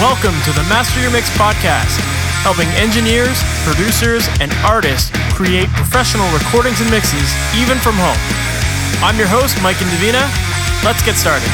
[0.00, 2.00] Welcome to the Master Your Mix podcast,
[2.40, 8.16] helping engineers, producers, and artists create professional recordings and mixes even from home.
[9.04, 10.24] I'm your host, Mike Indovina.
[10.82, 11.44] Let's get started.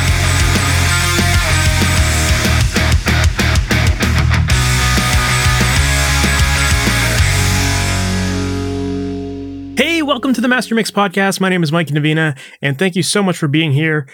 [9.76, 11.40] Hey, welcome to the Master Mix podcast.
[11.40, 14.06] My name is Mike Indovina, and thank you so much for being here.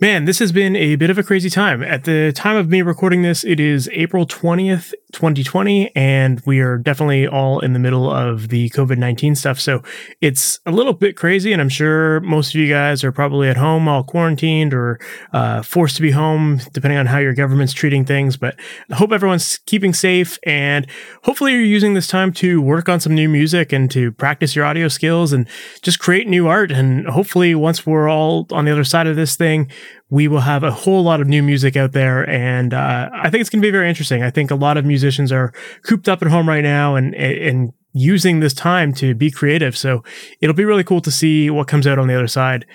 [0.00, 1.82] Man, this has been a bit of a crazy time.
[1.82, 6.78] At the time of me recording this, it is April 20th, 2020, and we are
[6.78, 9.60] definitely all in the middle of the COVID 19 stuff.
[9.60, 9.82] So
[10.22, 13.58] it's a little bit crazy, and I'm sure most of you guys are probably at
[13.58, 14.98] home all quarantined or
[15.34, 18.38] uh, forced to be home, depending on how your government's treating things.
[18.38, 18.58] But
[18.90, 20.86] I hope everyone's keeping safe, and
[21.24, 24.64] hopefully you're using this time to work on some new music and to practice your
[24.64, 25.46] audio skills and
[25.82, 26.72] just create new art.
[26.72, 29.70] And hopefully, once we're all on the other side of this thing,
[30.08, 32.28] we will have a whole lot of new music out there.
[32.28, 34.22] And uh, I think it's going to be very interesting.
[34.22, 37.72] I think a lot of musicians are cooped up at home right now and, and
[37.92, 39.76] using this time to be creative.
[39.76, 40.02] So
[40.40, 42.66] it'll be really cool to see what comes out on the other side.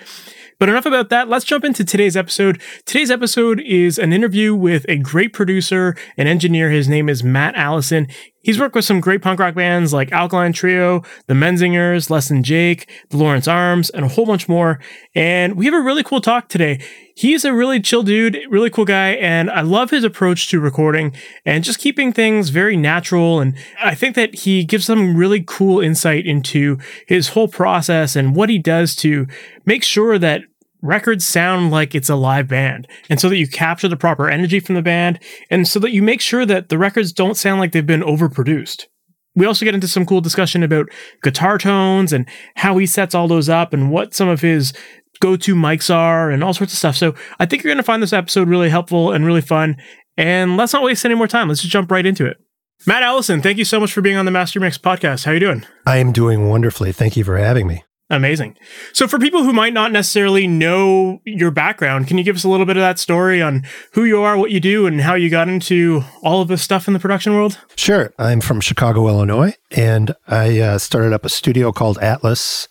[0.58, 1.28] But enough about that.
[1.28, 2.62] Let's jump into today's episode.
[2.86, 6.70] Today's episode is an interview with a great producer and engineer.
[6.70, 8.08] His name is Matt Allison.
[8.40, 12.42] He's worked with some great punk rock bands like Alkaline Trio, the Menzingers, Less Than
[12.42, 14.80] Jake, the Lawrence Arms, and a whole bunch more.
[15.14, 16.80] And we have a really cool talk today.
[17.18, 21.14] He's a really chill dude, really cool guy, and I love his approach to recording
[21.46, 23.40] and just keeping things very natural.
[23.40, 26.76] And I think that he gives some really cool insight into
[27.08, 29.26] his whole process and what he does to
[29.64, 30.42] make sure that
[30.82, 34.60] records sound like it's a live band and so that you capture the proper energy
[34.60, 37.72] from the band and so that you make sure that the records don't sound like
[37.72, 38.88] they've been overproduced.
[39.34, 40.90] We also get into some cool discussion about
[41.22, 44.74] guitar tones and how he sets all those up and what some of his
[45.20, 46.96] go-to mics are and all sorts of stuff.
[46.96, 49.76] So I think you're going to find this episode really helpful and really fun.
[50.16, 51.48] And let's not waste any more time.
[51.48, 52.38] Let's just jump right into it.
[52.86, 55.24] Matt Allison, thank you so much for being on the Master Mix podcast.
[55.24, 55.64] How are you doing?
[55.86, 56.92] I am doing wonderfully.
[56.92, 57.82] Thank you for having me.
[58.08, 58.56] Amazing.
[58.92, 62.48] So, for people who might not necessarily know your background, can you give us a
[62.48, 63.64] little bit of that story on
[63.94, 66.86] who you are, what you do, and how you got into all of this stuff
[66.86, 67.58] in the production world?
[67.74, 68.12] Sure.
[68.16, 72.68] I'm from Chicago, Illinois, and I uh, started up a studio called Atlas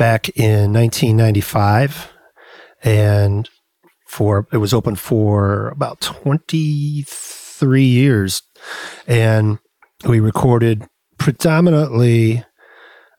[0.00, 2.10] back in 1995.
[2.82, 3.46] And
[4.06, 8.42] for it was open for about 23 years.
[9.06, 9.58] And
[10.08, 10.86] we recorded
[11.18, 12.42] predominantly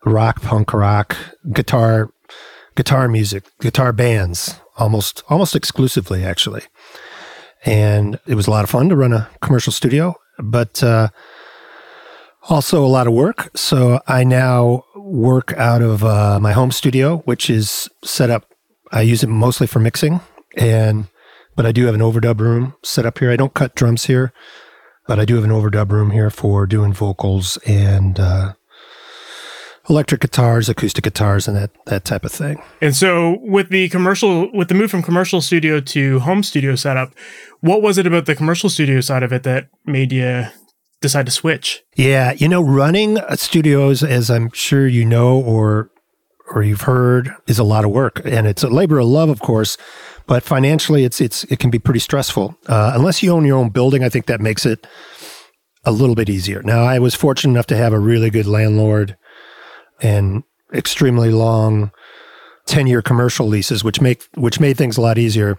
[0.05, 1.15] rock, punk rock,
[1.53, 2.09] guitar,
[2.75, 6.63] guitar music, guitar bands, almost almost exclusively actually.
[7.63, 11.09] And it was a lot of fun to run a commercial studio, but uh,
[12.49, 13.55] also a lot of work.
[13.55, 18.45] So I now work out of uh, my home studio, which is set up.
[18.91, 20.21] I use it mostly for mixing,
[20.57, 21.07] and
[21.55, 23.31] but I do have an overdub room set up here.
[23.31, 24.33] I don't cut drums here,
[25.07, 28.53] but I do have an overdub room here for doing vocals and uh,
[29.89, 32.61] electric guitars, acoustic guitars, and that that type of thing.
[32.81, 37.13] And so, with the commercial, with the move from commercial studio to home studio setup,
[37.59, 40.45] what was it about the commercial studio side of it that made you
[41.01, 41.83] decide to switch?
[41.95, 45.89] Yeah, you know, running studios, as I'm sure you know or
[46.53, 49.39] or you've heard, is a lot of work, and it's a labor of love, of
[49.39, 49.77] course.
[50.27, 52.55] But financially, it's it's it can be pretty stressful.
[52.67, 54.85] Uh, unless you own your own building, I think that makes it
[55.83, 56.61] a little bit easier.
[56.61, 59.17] Now, I was fortunate enough to have a really good landlord
[60.01, 61.91] and extremely long
[62.67, 65.57] 10 year commercial leases, which make, which made things a lot easier.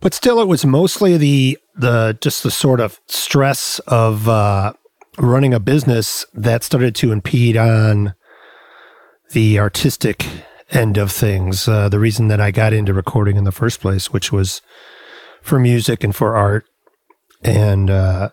[0.00, 4.72] But still, it was mostly the, the, just the sort of stress of, uh,
[5.18, 8.14] running a business that started to impede on
[9.32, 10.26] the artistic
[10.70, 11.68] end of things.
[11.68, 14.62] Uh, the reason that I got into recording in the first place, which was
[15.42, 16.64] for music and for art.
[17.42, 18.30] And, uh,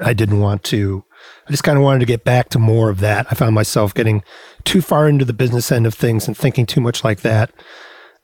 [0.00, 1.04] I didn't want to
[1.46, 3.26] I just kind of wanted to get back to more of that.
[3.30, 4.22] I found myself getting
[4.64, 7.50] too far into the business end of things and thinking too much like that.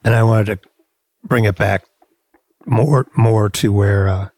[0.03, 0.69] And I wanted to
[1.23, 1.85] bring it back
[2.67, 4.29] more, more to where uh,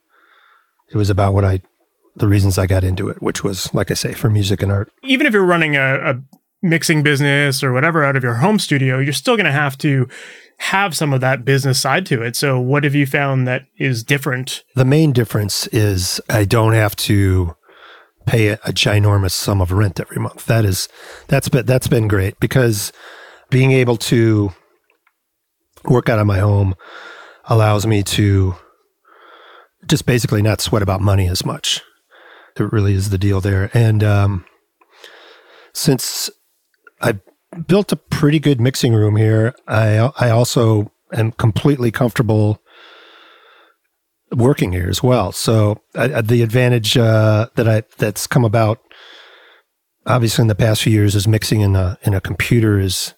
[0.89, 1.61] it was about what I,
[2.15, 4.91] the reasons I got into it, which was, like I say, for music and art.
[5.03, 6.21] Even if you're running a, a
[6.61, 10.07] mixing business or whatever out of your home studio, you're still going to have to
[10.57, 12.35] have some of that business side to it.
[12.35, 14.63] So, what have you found that is different?
[14.75, 17.55] The main difference is I don't have to
[18.25, 20.45] pay a, a ginormous sum of rent every month.
[20.45, 20.89] That is
[21.27, 22.91] that's been that's been great because
[23.49, 24.51] being able to
[25.85, 26.75] work out of my home
[27.49, 28.55] allows me to
[29.85, 31.81] just basically not sweat about money as much.
[32.57, 33.69] It really is the deal there.
[33.73, 34.45] And um,
[35.73, 36.29] since
[37.01, 37.19] I
[37.67, 42.61] built a pretty good mixing room here, I I also am completely comfortable
[44.31, 45.31] working here as well.
[45.31, 48.79] So uh, the advantage uh, that I that's come about,
[50.05, 53.13] obviously in the past few years, is mixing in a in a computer is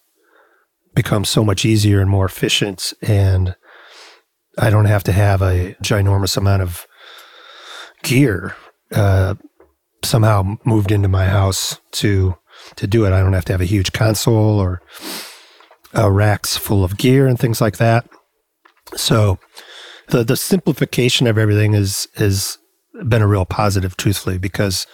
[0.94, 3.56] become so much easier and more efficient, and
[4.58, 6.86] I don't have to have a ginormous amount of
[8.02, 8.54] gear
[8.92, 9.34] uh,
[10.04, 12.36] somehow moved into my house to
[12.76, 13.12] to do it.
[13.12, 14.82] I don't have to have a huge console or
[15.96, 18.08] uh, racks full of gear and things like that.
[18.94, 19.38] So
[20.08, 22.58] the the simplification of everything is has
[23.08, 24.86] been a real positive, truthfully, because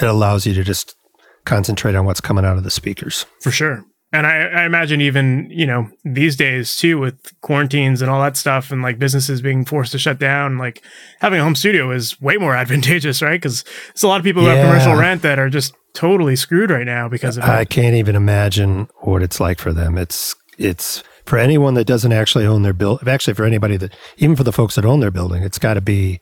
[0.00, 0.96] it allows you to just
[1.44, 3.26] concentrate on what's coming out of the speakers.
[3.40, 3.84] For sure.
[4.10, 8.38] And I, I, imagine even, you know, these days too, with quarantines and all that
[8.38, 10.82] stuff and like businesses being forced to shut down, like
[11.20, 13.40] having a home studio is way more advantageous, right?
[13.40, 14.54] Because there's a lot of people who yeah.
[14.54, 18.16] have commercial rent that are just totally screwed right now because of I can't even
[18.16, 19.98] imagine what it's like for them.
[19.98, 24.36] It's, it's for anyone that doesn't actually own their build, actually for anybody that, even
[24.36, 26.20] for the folks that own their building, it's got to be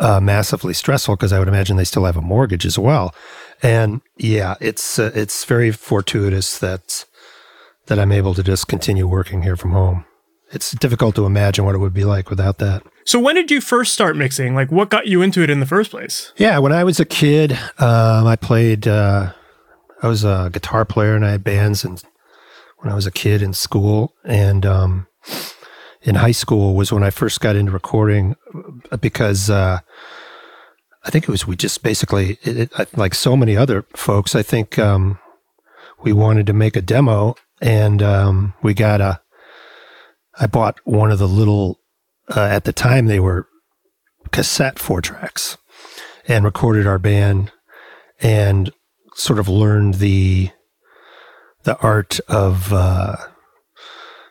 [0.00, 3.14] uh, massively stressful because I would imagine they still have a mortgage as well.
[3.62, 7.04] And yeah, it's uh, it's very fortuitous that
[7.86, 10.06] that I'm able to just continue working here from home.
[10.52, 12.82] It's difficult to imagine what it would be like without that.
[13.04, 14.54] So when did you first start mixing?
[14.54, 16.32] Like, what got you into it in the first place?
[16.36, 18.88] Yeah, when I was a kid, um, I played.
[18.88, 19.32] Uh,
[20.02, 22.02] I was a guitar player, and I had bands, and
[22.78, 25.06] when I was a kid in school, and um,
[26.02, 28.34] in high school was when I first got into recording
[29.00, 29.80] because uh,
[31.04, 34.34] I think it was we just basically it, it, like so many other folks.
[34.34, 35.18] I think um,
[36.02, 39.20] we wanted to make a demo, and um, we got a.
[40.38, 41.80] I bought one of the little.
[42.28, 43.48] Uh, at the time, they were
[44.30, 45.56] cassette four tracks,
[46.28, 47.50] and recorded our band,
[48.20, 48.70] and
[49.14, 50.50] sort of learned the
[51.64, 53.16] the art of uh,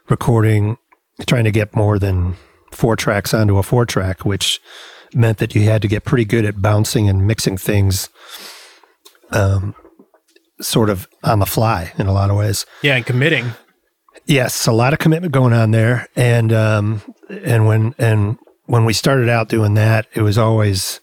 [0.08, 0.78] recording,
[1.26, 2.36] trying to get more than
[2.80, 4.62] four tracks onto a four track, which
[5.14, 8.10] meant that you had to get pretty good at bouncing and mixing things
[9.32, 9.76] um,
[10.62, 12.66] sort of on the fly in a lot of ways.
[12.82, 13.52] Yeah, and committing.
[14.26, 16.08] Yes, a lot of commitment going on there.
[16.16, 21.02] And um, and when and when we started out doing that, it was always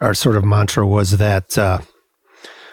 [0.00, 1.80] our sort of mantra was that uh,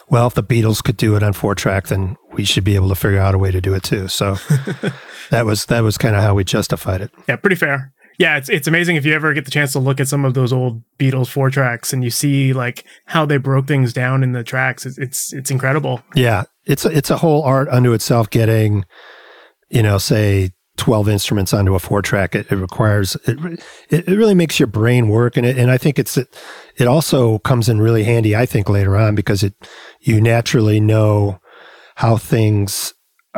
[0.08, 2.90] well, if the Beatles could do it on four track, then we should be able
[2.90, 4.08] to figure out a way to do it too.
[4.08, 4.36] So
[5.32, 7.12] that was that was kind of how we justified it.
[7.28, 10.02] Yeah, pretty fair yeah, it's it's amazing if you ever get the chance to look
[10.02, 13.66] at some of those old Beatles four tracks and you see like how they broke
[13.66, 14.86] things down in the tracks.
[14.86, 16.04] It's it's, it's incredible.
[16.16, 18.30] Yeah, it's a, it's a whole art unto itself.
[18.30, 18.84] Getting,
[19.70, 24.36] you know, say 12 instruments onto a four track it, it, requires it, it really
[24.36, 26.28] makes your brain work and it and I think it's it,
[26.78, 29.54] it also comes in really handy I think later on because it
[30.00, 31.40] you naturally know
[31.96, 32.94] how things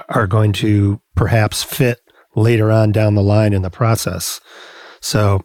[0.10, 2.00] are going to perhaps fit
[2.36, 4.40] later on down the line in the process
[5.02, 5.42] so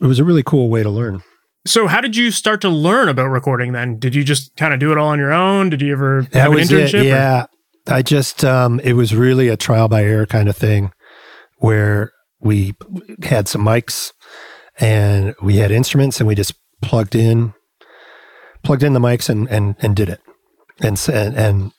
[0.00, 1.22] it was a really cool way to learn.
[1.66, 3.98] So how did you start to learn about recording then?
[3.98, 5.70] Did you just kind of do it all on your own?
[5.70, 7.00] Did you ever that have an internship?
[7.00, 7.44] It, yeah.
[7.86, 7.94] Or?
[7.94, 10.92] I just um, it was really a trial by error kind of thing
[11.58, 12.74] where we
[13.22, 14.12] had some mics
[14.78, 17.52] and we had instruments and we just plugged in
[18.62, 20.20] plugged in the mics and and, and did it.
[20.80, 21.72] And, and and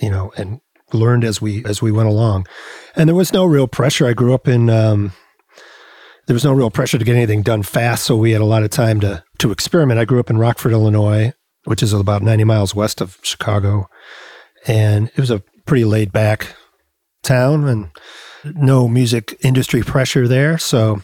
[0.00, 0.60] you know and
[0.94, 2.46] learned as we as we went along.
[2.96, 4.06] And there was no real pressure.
[4.06, 5.12] I grew up in um,
[6.26, 8.62] there was no real pressure to get anything done fast, so we had a lot
[8.62, 10.00] of time to to experiment.
[10.00, 11.32] I grew up in Rockford, Illinois,
[11.64, 13.88] which is about 90 miles west of Chicago,
[14.66, 16.54] and it was a pretty laid back
[17.22, 17.90] town and
[18.44, 20.58] no music industry pressure there.
[20.58, 21.02] So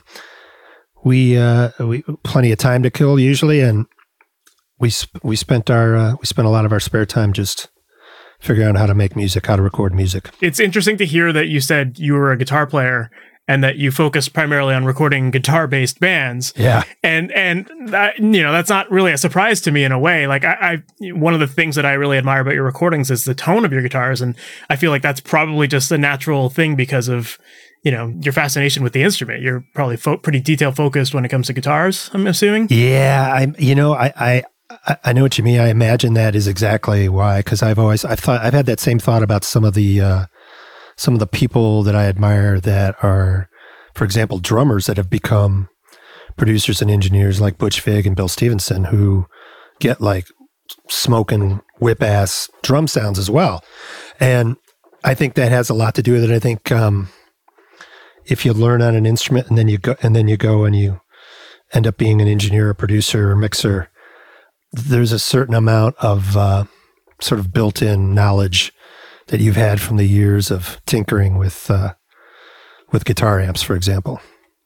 [1.05, 3.87] we uh, we plenty of time to kill usually, and
[4.79, 4.93] we
[5.23, 7.69] we spent our uh, we spent a lot of our spare time just
[8.39, 10.31] figuring out how to make music, how to record music.
[10.41, 13.11] It's interesting to hear that you said you were a guitar player
[13.51, 16.53] and that you focus primarily on recording guitar based bands.
[16.55, 16.85] Yeah.
[17.03, 20.27] And, and that, you know, that's not really a surprise to me in a way.
[20.27, 23.25] Like I, I, one of the things that I really admire about your recordings is
[23.25, 24.21] the tone of your guitars.
[24.21, 24.37] And
[24.69, 27.39] I feel like that's probably just a natural thing because of,
[27.83, 29.41] you know, your fascination with the instrument.
[29.41, 32.67] You're probably fo- pretty detail focused when it comes to guitars, I'm assuming.
[32.69, 33.33] Yeah.
[33.33, 34.43] I, you know, I, I,
[35.05, 35.61] I know what you mean.
[35.61, 38.99] I imagine that is exactly why, because I've always I've thought I've had that same
[38.99, 40.27] thought about some of the uh,
[40.97, 43.49] some of the people that I admire that are,
[43.95, 45.69] for example, drummers that have become
[46.37, 49.27] producers and engineers like Butch Vig and Bill Stevenson, who
[49.81, 50.27] get like
[50.91, 53.65] smoking whip ass drum sounds as well.
[54.21, 54.57] And
[55.03, 56.31] I think that has a lot to do with it.
[56.31, 57.09] I think um,
[58.27, 60.77] if you learn on an instrument and then you go and then you go and
[60.77, 61.01] you
[61.73, 63.91] end up being an engineer, a producer, or mixer,
[64.73, 66.65] there's a certain amount of uh,
[67.21, 68.73] sort of built-in knowledge
[69.29, 71.95] that you've had from the years of tinkering with uh,
[72.93, 74.21] with guitar amps, for example.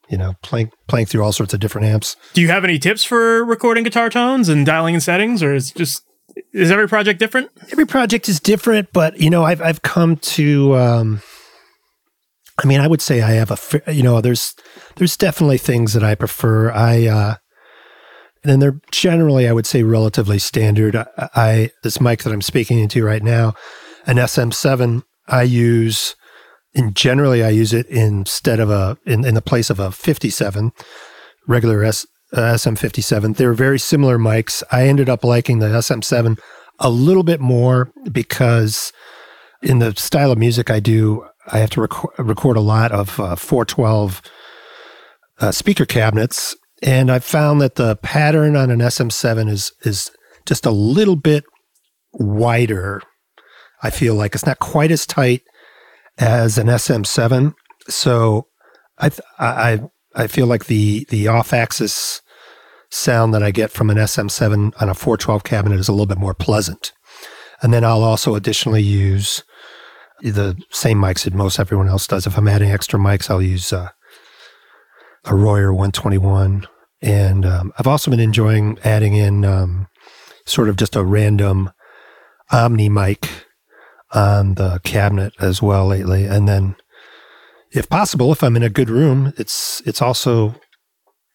[0.08, 2.16] you know, playing playing through all sorts of different amps.
[2.34, 5.72] Do you have any tips for recording guitar tones and dialing in settings, or is
[5.72, 6.02] just
[6.52, 7.50] is every project different?
[7.70, 10.76] Every project is different, but you know, I've I've come to.
[10.76, 11.22] Um,
[12.62, 14.54] I mean, I would say I have a you know, there's
[14.96, 16.70] there's definitely things that I prefer.
[16.70, 17.34] I uh,
[18.42, 20.96] and then they're generally, I would say, relatively standard.
[20.96, 23.54] I, I this mic that I'm speaking into right now,
[24.06, 26.16] an SM7, I use.
[26.74, 30.72] And generally, I use it instead of a in, in the place of a 57
[31.46, 33.36] regular S, uh, SM57.
[33.36, 34.62] They're very similar mics.
[34.72, 36.38] I ended up liking the SM7
[36.78, 38.92] a little bit more because
[39.62, 43.20] in the style of music I do, I have to rec- record a lot of
[43.20, 44.22] uh, 412
[45.40, 50.10] uh, speaker cabinets and I've found that the pattern on an SM7 is is
[50.44, 51.44] just a little bit
[52.12, 53.02] wider.
[53.82, 55.42] I feel like it's not quite as tight
[56.18, 57.54] as an SM7.
[57.88, 58.48] So
[58.98, 59.80] I I
[60.14, 62.20] I feel like the the off axis
[62.90, 66.18] sound that I get from an SM7 on a 412 cabinet is a little bit
[66.18, 66.92] more pleasant.
[67.62, 69.44] And then I'll also additionally use
[70.20, 72.26] the same mics that most everyone else does.
[72.26, 73.88] If I'm adding extra mics, I'll use uh,
[75.24, 76.66] a Royer 121
[77.02, 79.88] and um, I've also been enjoying adding in um,
[80.46, 81.70] sort of just a random
[82.50, 83.28] Omni mic
[84.12, 86.26] on the cabinet as well lately.
[86.26, 86.76] And then,
[87.72, 90.54] if possible, if I'm in a good room, it's it's also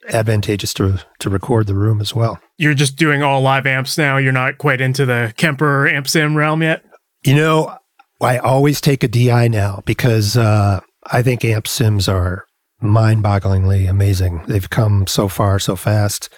[0.09, 2.39] advantageous to to record the room as well.
[2.57, 4.17] You're just doing all live amps now.
[4.17, 6.83] You're not quite into the Kemper amp sim realm yet.
[7.25, 7.77] You know,
[8.21, 10.79] I always take a DI now because uh,
[11.11, 12.46] I think amp sims are
[12.81, 14.43] mind bogglingly amazing.
[14.47, 16.29] They've come so far so fast.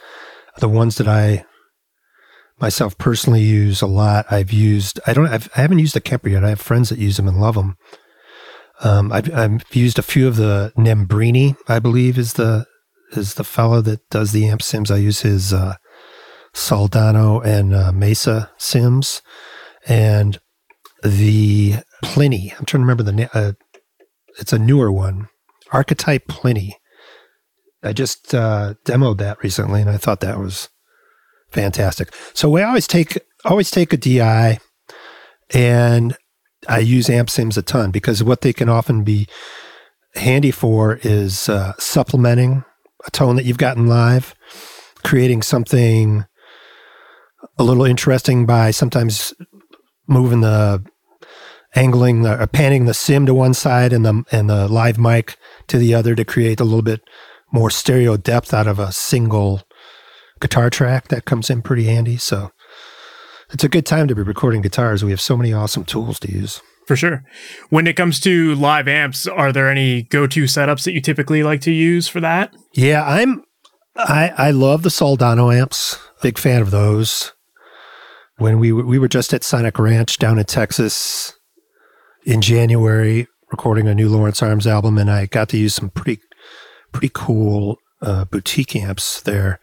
[0.58, 1.46] The ones that I
[2.60, 6.02] myself personally use a lot, I've used, I don't, I've, I have not used the
[6.02, 6.44] Kemper yet.
[6.44, 7.78] I have friends that use them and love them.
[8.82, 12.66] Um, I've, I've used a few of the Nembrini, I believe is the,
[13.12, 14.92] is the fellow that does the amp sims.
[14.92, 15.76] I use his, uh,
[16.54, 19.22] Soldano and uh, Mesa sims
[19.88, 20.40] and
[21.04, 22.52] the Plini.
[22.58, 23.30] I'm trying to remember the name.
[23.34, 23.54] Uh,
[24.40, 25.30] it's a newer one.
[25.72, 26.74] Archetype Plini.
[27.84, 30.70] I just uh, demoed that recently, and I thought that was
[31.52, 32.14] fantastic.
[32.34, 34.60] So we always take always take a DI,
[35.52, 36.18] and
[36.68, 39.28] I use amp sims a ton because what they can often be
[40.16, 42.66] handy for is uh, supplementing
[43.06, 44.36] a tone that you've gotten live,
[45.04, 46.26] creating something
[47.58, 49.34] a little interesting by sometimes
[50.08, 50.84] moving the
[51.76, 55.38] angling or panning the sim to one side and the and the live mic
[55.70, 57.02] to the other to create a little bit
[57.52, 59.62] more stereo depth out of a single
[60.40, 62.18] guitar track that comes in pretty handy.
[62.18, 62.52] So
[63.52, 65.04] it's a good time to be recording guitars.
[65.04, 66.62] We have so many awesome tools to use.
[66.88, 67.24] For sure.
[67.70, 71.62] When it comes to live amps, are there any go-to setups that you typically like
[71.62, 72.52] to use for that?
[72.74, 73.44] Yeah, I'm
[73.96, 76.00] I I love the Soldano amps.
[76.24, 77.34] Big fan of those.
[78.38, 81.34] When we we were just at Sonic Ranch down in Texas
[82.26, 86.22] in January recording a new Lawrence Arms album, and I got to use some pretty
[86.92, 89.60] pretty cool uh, boutique amps there.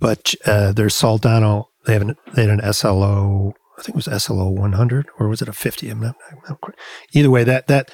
[0.00, 1.66] But uh, there's Soldano.
[1.86, 3.54] They have an, they had an SLO.
[3.78, 5.88] I think it was SLO 100 or was it a 50?
[5.88, 6.74] I'm not, I'm not.
[7.12, 7.90] Either way, that that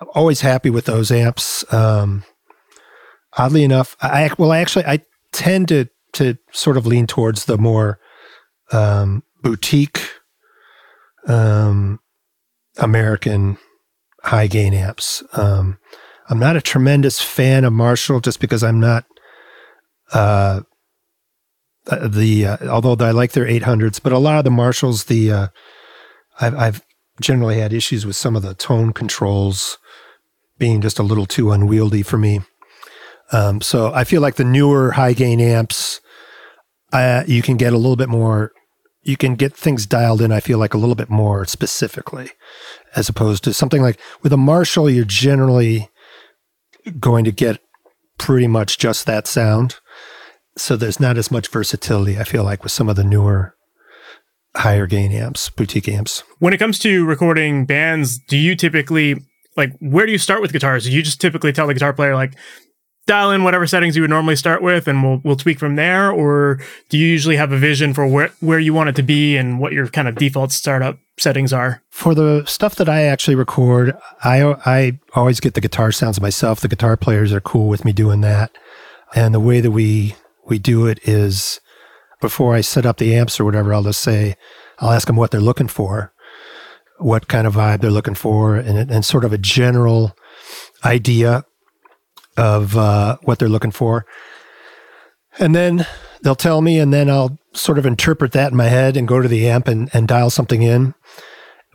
[0.00, 1.64] I'm always happy with those amps.
[1.72, 2.24] Um,
[3.38, 5.00] oddly enough, I well, I actually I
[5.32, 8.00] tend to to sort of lean towards the more
[8.72, 10.02] um, boutique
[11.26, 12.00] um,
[12.78, 13.58] American
[14.24, 15.22] high gain amps.
[15.32, 15.78] Um,
[16.28, 19.04] I'm not a tremendous fan of Marshall just because I'm not
[20.12, 20.60] uh,
[21.88, 25.32] uh the uh, although I like their 800s, but a lot of the Marshalls the
[25.32, 25.48] uh,
[26.40, 26.82] I've, I've
[27.20, 29.78] generally had issues with some of the tone controls
[30.58, 32.40] being just a little too unwieldy for me.
[33.32, 36.00] Um, so I feel like the newer high gain amps,
[36.92, 38.52] uh, you can get a little bit more
[39.02, 42.30] you can get things dialed in, I feel like a little bit more specifically,
[42.94, 45.88] as opposed to something like with a Marshall, you're generally
[46.98, 47.60] going to get
[48.18, 49.76] pretty much just that sound.
[50.56, 53.54] So there's not as much versatility, I feel like, with some of the newer
[54.56, 56.22] higher gain amps, boutique amps.
[56.38, 59.24] When it comes to recording bands, do you typically
[59.56, 60.84] like where do you start with guitars?
[60.84, 62.34] Do you just typically tell the guitar player like
[63.06, 66.10] dial in whatever settings you would normally start with and we'll we'll tweak from there.
[66.10, 69.36] Or do you usually have a vision for where where you want it to be
[69.36, 71.82] and what your kind of default startup settings are?
[71.90, 76.60] For the stuff that i actually record i i always get the guitar sounds myself.
[76.60, 78.56] The guitar players are cool with me doing that.
[79.14, 80.14] And the way that we
[80.46, 81.60] we do it is
[82.20, 84.36] before i set up the amps or whatever i'll just say
[84.78, 86.12] i'll ask them what they're looking for
[86.98, 90.14] what kind of vibe they're looking for and, and sort of a general
[90.84, 91.44] idea
[92.40, 94.06] of uh, what they're looking for.
[95.38, 95.86] And then
[96.22, 99.20] they'll tell me, and then I'll sort of interpret that in my head and go
[99.20, 100.94] to the amp and, and dial something in.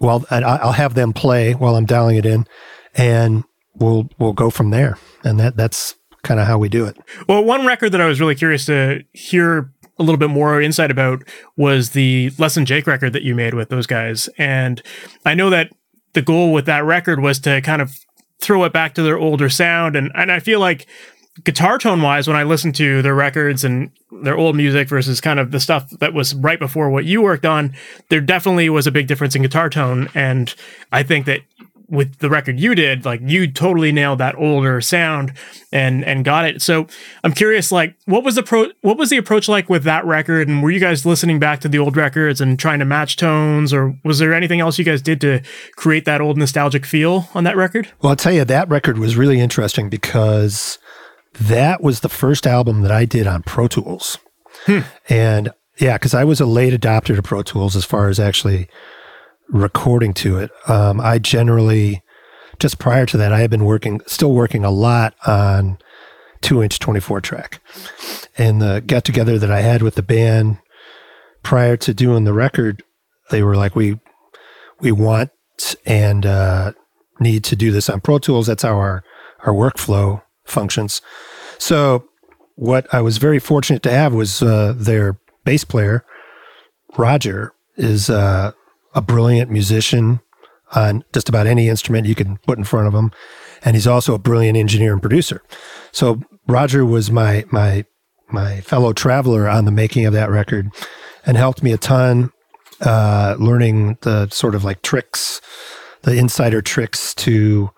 [0.01, 2.45] Well, I'll have them play while I'm dialing it in,
[2.95, 3.45] and
[3.75, 4.98] we'll we'll go from there.
[5.24, 6.98] And that that's kind of how we do it.
[7.29, 10.91] Well, one record that I was really curious to hear a little bit more insight
[10.91, 11.24] about
[11.55, 14.27] was the Less Than Jake record that you made with those guys.
[14.38, 14.81] And
[15.24, 15.72] I know that
[16.12, 17.95] the goal with that record was to kind of
[18.39, 19.96] throw it back to their older sound.
[19.96, 20.88] And, and I feel like
[21.44, 23.92] guitar tone wise, when I listen to their records and
[24.24, 27.46] their old music versus kind of the stuff that was right before what you worked
[27.46, 27.75] on,
[28.10, 30.10] there definitely was a big difference in guitar tone.
[30.15, 30.54] And
[30.92, 31.42] I think that
[31.89, 35.34] with the record you did, like you totally nailed that older sound
[35.72, 36.62] and and got it.
[36.62, 36.88] So
[37.24, 40.48] I'm curious, like, what was the pro what was the approach like with that record?
[40.48, 43.74] And were you guys listening back to the old records and trying to match tones,
[43.74, 45.42] or was there anything else you guys did to
[45.75, 47.89] create that old nostalgic feel on that record?
[48.01, 50.80] Well, I'll tell you, that record was really interesting because
[51.34, 54.18] that was the first album that I did on Pro Tools.
[54.65, 54.80] Hmm.
[55.10, 58.70] And yeah, because I was a late adopter to Pro Tools as far as actually
[59.50, 60.52] recording to it.
[60.68, 62.04] Um, I generally,
[62.60, 65.78] just prior to that, I had been working, still working a lot on
[66.42, 67.62] two inch 24 track.
[68.38, 70.60] And the get together that I had with the band
[71.44, 72.84] prior to doing the record,
[73.32, 74.00] they were like, we,
[74.80, 75.32] we want
[75.86, 76.74] and, uh,
[77.20, 78.48] need to do this on Pro Tools.
[78.48, 79.04] That's how our,
[79.46, 81.02] our workflow functions.
[81.58, 82.06] So
[82.56, 86.06] what I was very fortunate to have was, uh, their bass player,
[86.98, 88.52] Roger, is, uh,
[88.96, 90.22] a brilliant musician
[90.74, 93.12] on just about any instrument you can put in front of him.
[93.64, 95.42] And he's also a brilliant engineer and producer.
[95.92, 97.86] So Roger was my, my,
[98.30, 100.72] my fellow traveler on the making of that record
[101.25, 102.32] and helped me a ton,
[102.82, 105.42] uh, learning the sort of like tricks,
[106.02, 107.70] the insider tricks to,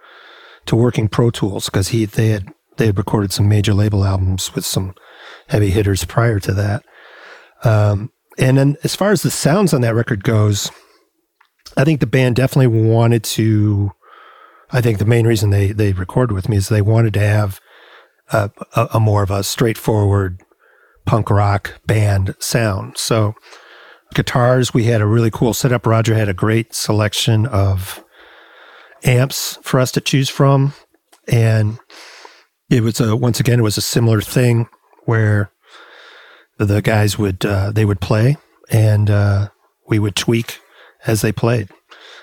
[0.65, 4.53] to working Pro Tools because he, they had, they had recorded some major label albums
[4.53, 4.93] with some
[5.47, 6.83] heavy hitters prior to that.
[7.63, 10.69] Um, and then as far as the sounds on that record goes,
[11.77, 13.91] I think the band definitely wanted to.
[14.71, 17.61] I think the main reason they they recorded with me is they wanted to have
[18.33, 20.41] a, a, a more of a straightforward
[21.05, 22.97] punk rock band sound.
[22.97, 23.35] So
[24.13, 25.85] guitars, we had a really cool setup.
[25.85, 28.03] Roger had a great selection of
[29.03, 30.73] amps for us to choose from,
[31.27, 31.77] and
[32.69, 34.67] it was a once again it was a similar thing
[35.05, 35.51] where
[36.57, 38.35] the guys would uh, they would play
[38.69, 39.49] and uh,
[39.87, 40.59] we would tweak
[41.07, 41.69] as they played.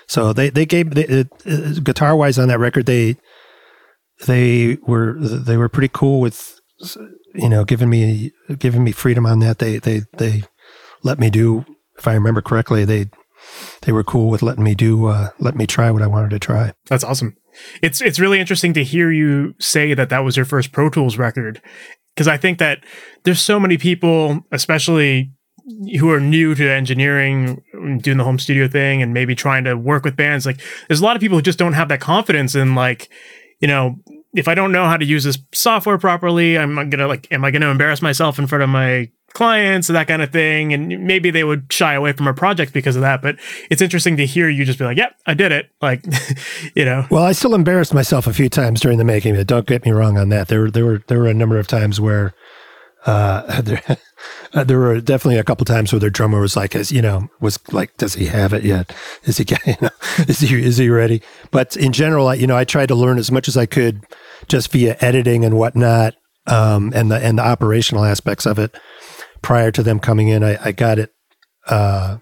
[0.07, 3.17] So they they gave they, uh, guitar wise on that record they
[4.25, 6.59] they were they were pretty cool with
[7.33, 9.59] you know giving me giving me freedom on that.
[9.59, 10.43] They they they
[11.03, 11.65] let me do
[11.97, 13.09] if I remember correctly they
[13.81, 16.39] they were cool with letting me do uh, let me try what I wanted to
[16.39, 16.73] try.
[16.87, 17.35] That's awesome.
[17.81, 21.17] It's it's really interesting to hear you say that that was your first Pro Tools
[21.17, 21.61] record
[22.15, 22.79] because I think that
[23.23, 25.31] there's so many people, especially
[25.99, 27.63] who are new to engineering,
[28.01, 30.45] doing the home studio thing, and maybe trying to work with bands.
[30.45, 33.09] Like, there's a lot of people who just don't have that confidence in, like,
[33.59, 33.95] you know,
[34.35, 37.51] if I don't know how to use this software properly, I'm gonna like, am I
[37.51, 40.73] gonna embarrass myself in front of my clients and that kind of thing?
[40.73, 43.21] And maybe they would shy away from a project because of that.
[43.21, 43.37] But
[43.71, 46.03] it's interesting to hear you just be like, "Yep, I did it." Like,
[46.75, 47.07] you know.
[47.09, 49.47] Well, I still embarrassed myself a few times during the making it.
[49.47, 50.49] Don't get me wrong on that.
[50.49, 52.35] There, there were there were a number of times where
[53.05, 53.81] uh, there,
[54.53, 57.29] uh, there were definitely a couple times where their drummer was like, as you know,
[57.39, 58.95] was like, does he have it yet?
[59.23, 59.89] Is he, you know,
[60.27, 61.21] is he, is he ready?
[61.51, 64.05] But in general, I, you know, I tried to learn as much as I could
[64.47, 66.15] just via editing and whatnot,
[66.47, 68.77] um, and the, and the operational aspects of it
[69.41, 70.43] prior to them coming in.
[70.43, 71.11] I, I got it,
[71.67, 72.17] uh,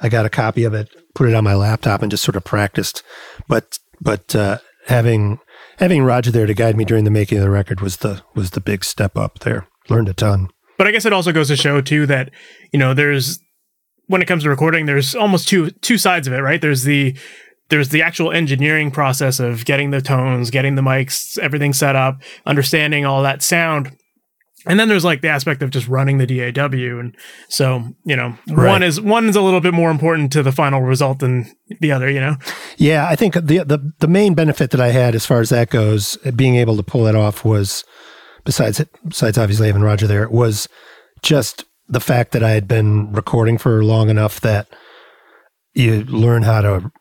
[0.00, 2.44] I got a copy of it, put it on my laptop and just sort of
[2.44, 3.02] practiced.
[3.48, 5.40] But, but, uh, having,
[5.78, 8.50] having Roger there to guide me during the making of the record was the, was
[8.50, 10.48] the big step up there learned a ton.
[10.80, 12.30] But I guess it also goes to show too that
[12.72, 13.38] you know there's
[14.06, 16.58] when it comes to recording, there's almost two two sides of it, right?
[16.58, 17.14] There's the
[17.68, 22.22] there's the actual engineering process of getting the tones, getting the mics, everything set up,
[22.46, 23.94] understanding all that sound.
[24.64, 26.98] And then there's like the aspect of just running the DAW.
[26.98, 27.14] And
[27.50, 28.70] so, you know, right.
[28.70, 31.44] one is one is a little bit more important to the final result than
[31.80, 32.36] the other, you know?
[32.78, 35.68] Yeah, I think the the the main benefit that I had as far as that
[35.68, 37.84] goes, being able to pull it off was
[38.44, 40.68] besides besides obviously having Roger there, was
[41.22, 44.68] just the fact that I had been recording for long enough that
[45.74, 46.92] you learn how to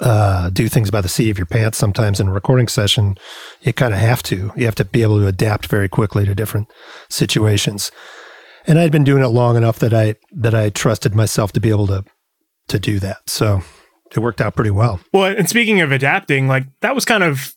[0.00, 3.16] uh, do things by the seat of your pants sometimes in a recording session.
[3.62, 4.52] You kind of have to.
[4.56, 6.68] You have to be able to adapt very quickly to different
[7.08, 7.90] situations.
[8.66, 11.70] And I'd been doing it long enough that I that I trusted myself to be
[11.70, 12.04] able to
[12.68, 13.18] to do that.
[13.28, 13.62] So
[14.14, 15.00] it worked out pretty well.
[15.12, 17.54] Well, and speaking of adapting, like that was kind of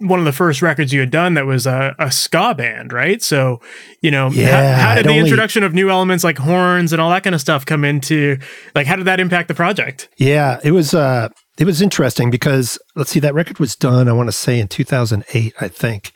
[0.00, 3.22] one of the first records you had done that was a, a ska band, right?
[3.22, 3.60] So,
[4.00, 7.00] you know, Yeah, how, how did the only- introduction of new elements like horns and
[7.00, 8.38] all that kind of stuff come into,
[8.74, 10.08] like, how did that impact the project?
[10.16, 14.12] Yeah, it was uh it was interesting because let's see that record was done I
[14.12, 16.12] want to say in 2008 I think.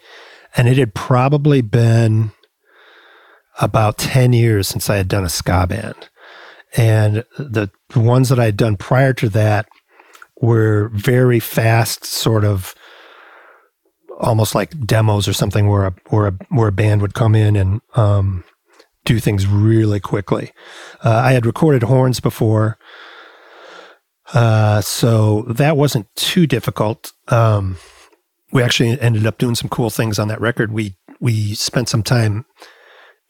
[0.56, 2.30] And it had probably been
[3.60, 6.08] about 10 years since I had done a ska band.
[6.76, 9.66] And the ones that I had done prior to that
[10.40, 12.74] were very fast sort of
[14.18, 17.56] almost like demos or something where a where a where a band would come in
[17.56, 18.44] and um
[19.04, 20.52] do things really quickly.
[21.04, 22.78] Uh, I had recorded horns before,
[24.32, 27.12] uh, so that wasn't too difficult.
[27.28, 27.76] Um,
[28.52, 30.72] we actually ended up doing some cool things on that record.
[30.72, 32.46] We we spent some time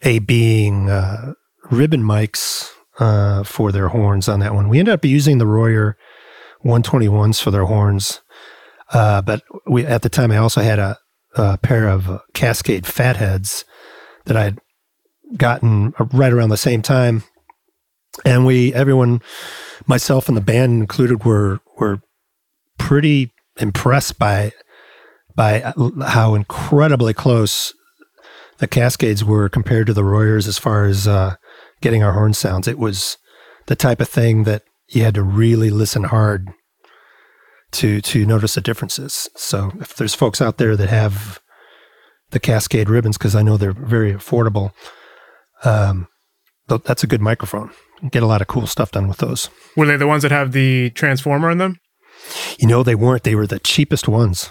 [0.02, 1.32] a being uh,
[1.70, 4.68] ribbon mics uh, for their horns on that one.
[4.68, 5.96] We ended up using the Royer
[6.64, 8.20] 121s for their horns,
[8.94, 10.96] uh, but we at the time I also had a,
[11.34, 13.64] a pair of Cascade Fatheads
[14.24, 14.58] that I had
[15.36, 17.24] gotten right around the same time,
[18.24, 19.20] and we everyone
[19.86, 22.00] myself and the band included were were
[22.78, 24.52] pretty impressed by
[25.34, 25.72] by
[26.06, 27.74] how incredibly close
[28.58, 31.34] the Cascades were compared to the Royers as far as uh,
[31.80, 32.68] getting our horn sounds.
[32.68, 33.18] It was
[33.66, 36.48] the type of thing that you had to really listen hard
[37.74, 39.28] to to notice the differences.
[39.36, 41.40] So if there's folks out there that have
[42.30, 44.72] the Cascade ribbons, because I know they're very affordable,
[45.64, 46.08] um,
[46.66, 47.70] that's a good microphone.
[48.10, 49.50] Get a lot of cool stuff done with those.
[49.76, 51.78] Were they the ones that have the transformer in them?
[52.58, 53.22] You know, they weren't.
[53.22, 54.50] They were the cheapest ones.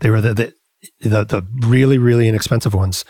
[0.00, 0.54] They were the the
[1.00, 3.04] the, the really really inexpensive ones.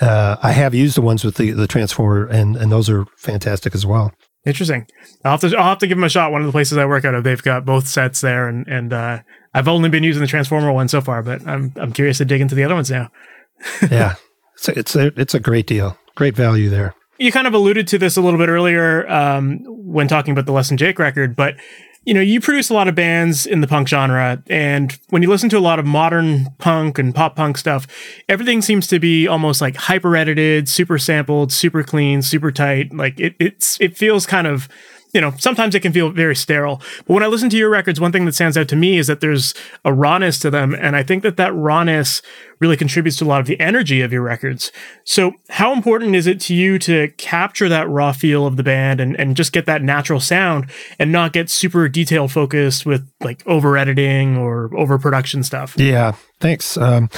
[0.00, 3.74] Uh, I have used the ones with the the transformer, and and those are fantastic
[3.74, 4.12] as well.
[4.46, 4.86] Interesting.
[5.24, 6.32] I'll have to I'll have to give them a shot.
[6.32, 8.92] One of the places I work out of, they've got both sets there, and and
[8.92, 9.18] uh,
[9.52, 12.40] I've only been using the transformer one so far, but I'm I'm curious to dig
[12.40, 13.10] into the other ones now.
[13.90, 14.14] yeah,
[14.54, 16.94] it's a, it's a, it's a great deal, great value there.
[17.18, 20.52] You kind of alluded to this a little bit earlier um, when talking about the
[20.52, 21.56] Less Than Jake record, but
[22.04, 25.28] you know you produce a lot of bands in the punk genre, and when you
[25.28, 27.86] listen to a lot of modern punk and pop punk stuff,
[28.28, 32.94] everything seems to be almost like hyper edited, super sampled, super clean, super tight.
[32.94, 34.68] Like it, it's it feels kind of
[35.12, 36.80] you know, sometimes it can feel very sterile.
[36.98, 39.06] But when I listen to your records, one thing that stands out to me is
[39.08, 40.74] that there's a rawness to them.
[40.74, 42.22] And I think that that rawness
[42.60, 44.70] really contributes to a lot of the energy of your records.
[45.04, 49.00] So, how important is it to you to capture that raw feel of the band
[49.00, 53.42] and, and just get that natural sound and not get super detail focused with like
[53.46, 55.74] over editing or over production stuff?
[55.76, 56.76] Yeah, thanks.
[56.76, 57.08] Um,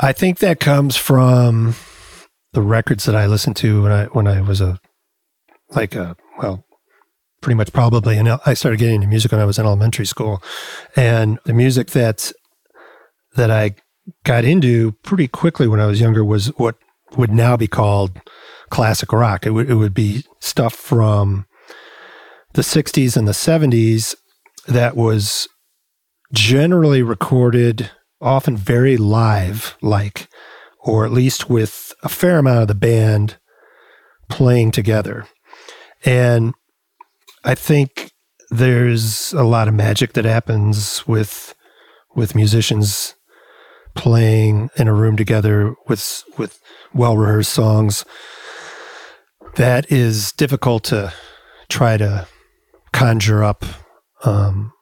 [0.00, 1.74] I think that comes from
[2.52, 4.78] the records that I listened to when I when I was a
[5.70, 6.64] like a well
[7.42, 10.42] pretty much probably and I started getting into music when I was in elementary school.
[10.96, 12.32] And the music that
[13.34, 13.74] that I
[14.24, 16.76] got into pretty quickly when I was younger was what
[17.16, 18.18] would now be called
[18.70, 19.44] classic rock.
[19.44, 21.46] It would it would be stuff from
[22.54, 24.14] the 60s and the 70s
[24.68, 25.48] that was
[26.32, 30.28] generally recorded often very live like
[30.78, 33.36] or at least with a fair amount of the band
[34.28, 35.26] playing together.
[36.04, 36.54] And
[37.44, 38.12] I think
[38.50, 41.54] there's a lot of magic that happens with
[42.14, 43.14] with musicians
[43.94, 46.60] playing in a room together with with
[46.94, 48.04] well rehearsed songs
[49.56, 51.12] that is difficult to
[51.68, 52.26] try to
[52.92, 53.64] conjure up
[54.24, 54.72] um,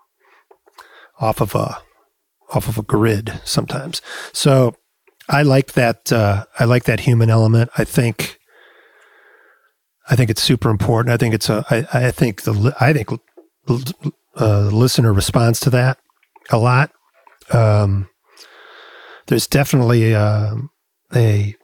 [1.20, 1.78] off of a
[2.52, 4.02] off of a grid sometimes.
[4.32, 4.74] So
[5.28, 6.12] I like that.
[6.12, 7.70] Uh, I like that human element.
[7.78, 8.39] I think
[10.10, 11.14] I think it's super important.
[11.14, 11.64] I think it's a.
[11.70, 12.74] I, I think the.
[12.80, 13.10] I think
[14.36, 15.98] uh, listener responds to that
[16.50, 16.90] a lot.
[17.52, 18.08] Um,
[19.28, 20.56] there's definitely uh,
[21.14, 21.54] a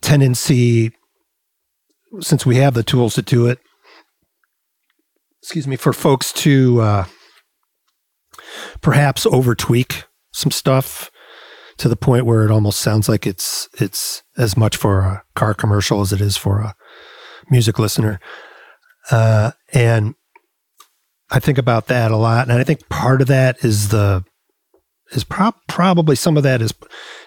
[0.00, 0.92] tendency,
[2.20, 3.58] since we have the tools to do it.
[5.42, 7.04] Excuse me, for folks to uh,
[8.80, 11.10] perhaps over tweak some stuff
[11.76, 15.52] to the point where it almost sounds like it's it's as much for a car
[15.52, 16.74] commercial as it is for a
[17.50, 18.20] music listener.
[19.10, 20.14] Uh, and
[21.30, 22.48] I think about that a lot.
[22.48, 24.24] And I think part of that is the,
[25.12, 26.72] is prob- probably some of that is,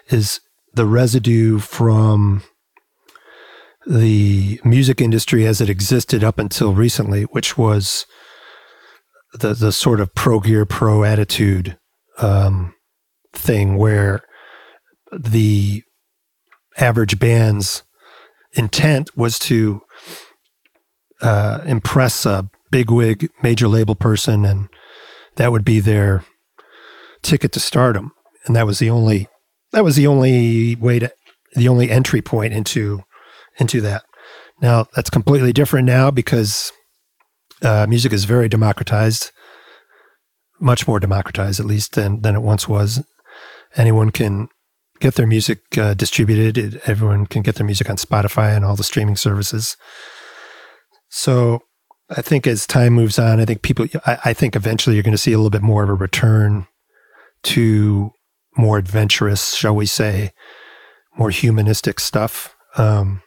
[0.09, 0.39] is
[0.73, 2.43] the residue from
[3.87, 8.05] the music industry as it existed up until recently, which was
[9.33, 11.77] the, the sort of pro gear, pro attitude,
[12.17, 12.73] um,
[13.33, 14.21] thing where
[15.11, 15.83] the
[16.77, 17.83] average band's
[18.53, 19.81] intent was to
[21.25, 24.69] uh, impress a bigwig major label person, and
[25.37, 26.23] that would be their
[27.23, 28.11] ticket to stardom.
[28.45, 29.27] and that was the only
[29.71, 31.11] that was the only way to
[31.55, 33.03] the only entry point into
[33.57, 34.03] into that.
[34.61, 36.71] Now that's completely different now because
[37.63, 39.31] uh, music is very democratized,
[40.59, 43.03] much more democratized at least than than it once was.
[43.75, 44.47] Anyone can
[44.99, 46.81] get their music uh, distributed.
[46.85, 49.75] Everyone can get their music on Spotify and all the streaming services.
[51.17, 51.61] So
[52.09, 55.13] I think as time moves on, I think people, I, I think eventually you're going
[55.13, 56.67] to see a little bit more of a return
[57.43, 58.11] to
[58.57, 60.33] more adventurous, shall we say,
[61.17, 62.53] more humanistic stuff.
[62.75, 63.21] Um,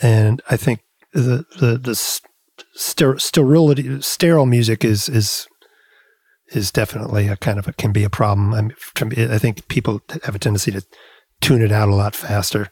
[0.00, 0.80] and I think
[1.12, 1.94] the the the
[2.74, 5.46] sterility, sterile music is is
[6.54, 8.54] is definitely a kind of a, can be a problem.
[8.54, 10.82] I, mean, I think people have a tendency to
[11.42, 12.70] tune it out a lot faster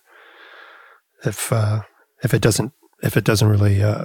[1.27, 1.83] if uh,
[2.23, 2.73] if it doesn't
[3.07, 4.05] if it doesn't really uh,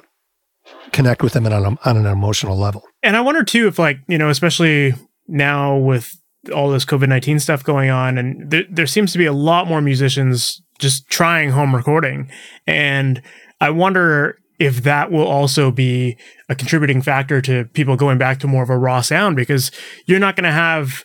[0.91, 2.83] connect with them on, a, on an emotional level.
[3.03, 4.93] And I wonder too if like you know especially
[5.27, 6.15] now with
[6.53, 9.67] all this COVID nineteen stuff going on, and there, there seems to be a lot
[9.67, 12.29] more musicians just trying home recording,
[12.65, 13.21] and
[13.59, 18.47] I wonder if that will also be a contributing factor to people going back to
[18.47, 19.71] more of a raw sound because
[20.05, 21.03] you're not going to have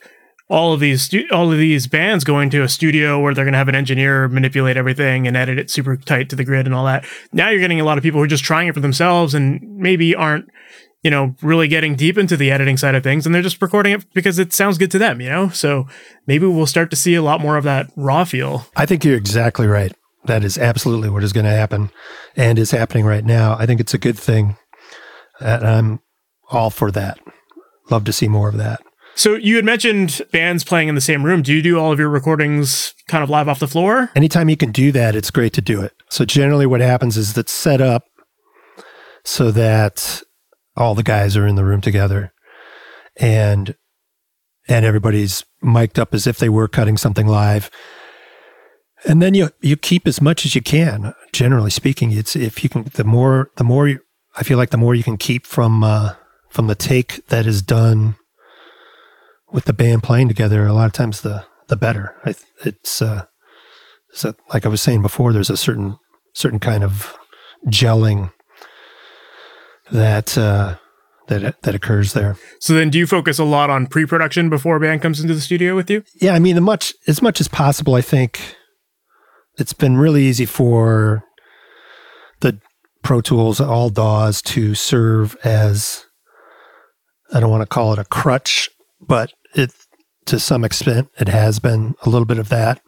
[0.49, 3.53] all of these stu- all of these bands going to a studio where they're going
[3.53, 6.75] to have an engineer manipulate everything and edit it super tight to the grid and
[6.75, 7.05] all that.
[7.33, 9.61] Now you're getting a lot of people who are just trying it for themselves and
[9.77, 10.49] maybe aren't
[11.03, 13.93] you know really getting deep into the editing side of things and they're just recording
[13.93, 15.49] it because it sounds good to them, you know?
[15.49, 15.87] So
[16.27, 18.67] maybe we'll start to see a lot more of that raw feel.
[18.77, 19.93] I think you're exactly right.
[20.27, 21.91] That is absolutely what is going to happen
[22.37, 23.57] and is happening right now.
[23.59, 24.57] I think it's a good thing.
[25.41, 26.01] And I'm
[26.51, 27.19] all for that.
[27.91, 28.81] Love to see more of that.
[29.17, 31.41] So you had mentioned bands playing in the same room.
[31.41, 34.11] Do you do all of your recordings kind of live off the floor?
[34.15, 35.95] Anytime you can do that, it's great to do it.
[36.11, 38.05] So generally what happens is it's set up
[39.25, 40.23] so that
[40.77, 42.33] all the guys are in the room together
[43.17, 43.75] and
[44.69, 47.71] and everybody's mic'd up as if they were cutting something live
[49.07, 51.15] and then you you keep as much as you can.
[51.33, 54.01] Generally speaking, it's if you can the more the more you,
[54.37, 56.15] I feel like the more you can keep from uh,
[56.51, 58.17] from the take that is done
[59.57, 60.67] with the band playing together.
[60.67, 62.15] A lot of times the the better.
[62.25, 63.25] I, it's uh,
[64.13, 65.33] so like I was saying before.
[65.33, 65.99] There's a certain
[66.35, 67.17] certain kind of
[67.67, 68.31] gelling
[69.91, 70.77] that uh,
[71.29, 72.37] that that occurs there.
[72.61, 75.41] So then, do you focus a lot on pre-production before a band comes into the
[75.41, 76.05] studio with you?
[76.21, 77.95] Yeah, I mean, the much as much as possible.
[77.95, 78.57] I think
[79.59, 81.25] it's been really easy for
[82.41, 82.61] the
[83.03, 86.05] Pro Tools, all DAWs to serve as
[87.33, 88.69] I don't want to call it a crutch,
[89.01, 89.73] but it
[90.27, 92.81] to some extent it has been a little bit of that.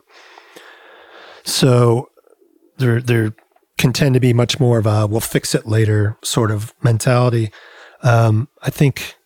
[1.44, 2.10] So
[2.78, 3.34] there there
[3.78, 7.50] can tend to be much more of a we'll fix it later sort of mentality.
[8.02, 9.16] Um, I think,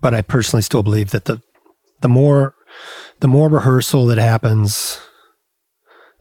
[0.00, 1.42] but I personally still believe that the
[2.00, 2.54] the more
[3.20, 5.00] the more rehearsal that happens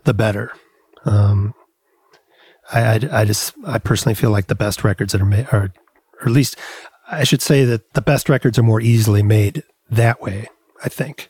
[0.04, 0.52] the better.
[1.06, 1.54] Um,
[2.72, 5.74] I, I, I, just, I personally feel like the best records that are made are,
[6.22, 6.58] or at least
[7.10, 10.48] I should say that the best records are more easily made that way.
[10.84, 11.30] I think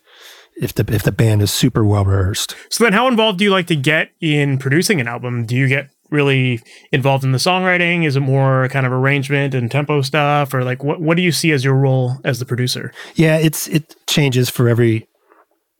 [0.55, 2.55] if the if the band is super well rehearsed.
[2.69, 5.45] So then, how involved do you like to get in producing an album?
[5.45, 6.61] Do you get really
[6.91, 8.05] involved in the songwriting?
[8.05, 11.31] Is it more kind of arrangement and tempo stuff, or like what what do you
[11.31, 12.93] see as your role as the producer?
[13.15, 15.07] Yeah, it's it changes for every.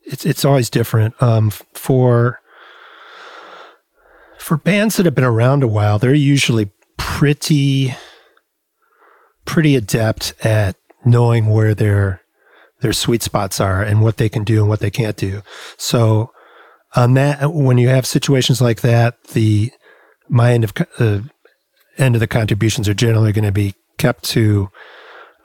[0.02, 1.22] It's it's always different.
[1.22, 2.40] Um, for
[4.38, 7.96] for bands that have been around a while, they're usually pretty
[9.46, 12.23] pretty adept at knowing where their
[12.84, 15.42] their sweet spots are and what they can do and what they can't do.
[15.78, 16.32] So
[16.96, 19.72] on that, when you have situations like that, the
[20.30, 21.22] my end of uh,
[21.98, 24.70] end of the contributions are generally going to be kept to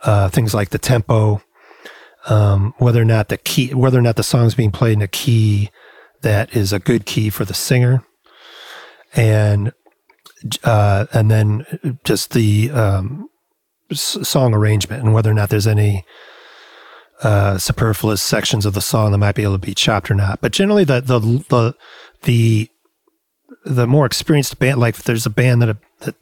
[0.02, 1.40] uh, things like the tempo,
[2.26, 5.08] um, whether or not the key, whether or not the song's being played in a
[5.08, 5.70] key
[6.22, 8.04] that is a good key for the singer,
[9.14, 9.72] and
[10.64, 13.28] uh, and then just the um,
[13.92, 16.04] song arrangement and whether or not there's any
[17.22, 20.40] uh, superfluous sections of the song that might be able to be chopped or not.
[20.40, 21.74] But generally, the the the
[22.22, 22.70] the
[23.64, 26.14] the more experienced band, like there's a band that that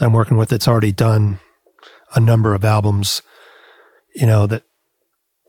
[0.00, 1.38] I'm working with that's already done
[2.14, 3.22] a number of albums,
[4.14, 4.64] you know that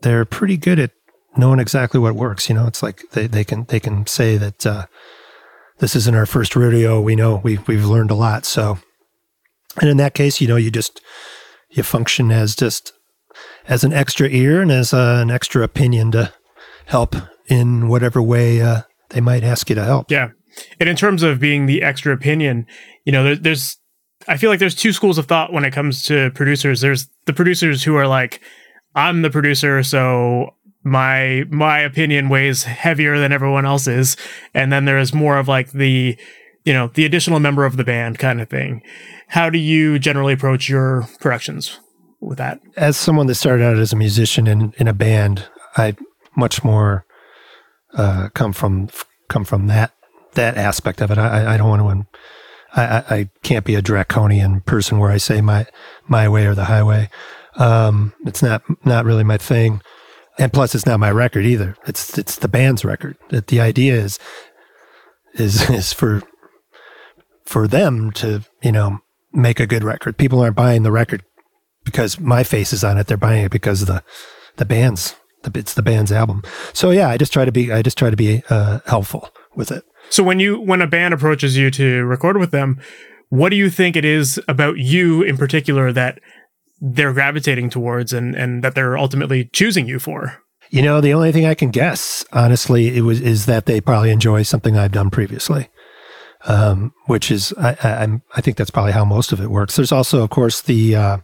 [0.01, 0.91] they're pretty good at
[1.35, 2.49] knowing exactly what works.
[2.49, 4.85] You know, it's like they, they can they can say that uh,
[5.79, 7.01] this isn't our first rodeo.
[7.01, 8.45] We know we we've learned a lot.
[8.45, 8.79] So,
[9.79, 11.01] and in that case, you know, you just
[11.69, 12.93] you function as just
[13.71, 16.31] as an extra ear and as uh, an extra opinion to
[16.85, 17.15] help
[17.47, 20.11] in whatever way uh, they might ask you to help.
[20.11, 20.29] Yeah,
[20.79, 22.67] and in terms of being the extra opinion,
[23.05, 23.77] you know, there, there's
[24.27, 26.81] I feel like there's two schools of thought when it comes to producers.
[26.81, 28.41] There's the producers who are like,
[28.93, 30.53] I'm the producer, so
[30.83, 34.17] my my opinion weighs heavier than everyone else's
[34.55, 36.17] and then there's more of like the
[36.65, 38.81] you know the additional member of the band kind of thing
[39.27, 41.79] how do you generally approach your productions
[42.21, 45.95] with that as someone that started out as a musician in, in a band i
[46.35, 47.05] much more
[47.95, 48.87] uh, come from
[49.27, 49.91] come from that
[50.33, 52.19] that aspect of it i, I don't want to
[52.73, 55.65] I, I can't be a draconian person where I say my
[56.07, 57.09] my way or the highway.
[57.57, 59.81] Um, it's not not really my thing
[60.37, 61.75] and plus it's not my record either.
[61.85, 63.17] It's it's the band's record.
[63.29, 64.19] That the idea is
[65.33, 66.23] is is for
[67.45, 68.99] for them to you know
[69.33, 70.17] make a good record.
[70.17, 71.23] People aren't buying the record
[71.83, 73.07] because my face is on it.
[73.07, 74.03] They're buying it because of the
[74.57, 76.43] the band's the it's the band's album.
[76.73, 79.71] So yeah, I just try to be I just try to be uh, helpful with
[79.71, 79.83] it.
[80.09, 82.79] So when you when a band approaches you to record with them,
[83.29, 86.19] what do you think it is about you in particular that
[86.79, 90.37] they're gravitating towards and and that they're ultimately choosing you for?
[90.69, 94.09] You know, the only thing I can guess, honestly, it was is that they probably
[94.09, 95.69] enjoy something I've done previously,
[96.45, 99.75] um, which is I, I, I think that's probably how most of it works.
[99.75, 101.17] There's also, of course, the uh,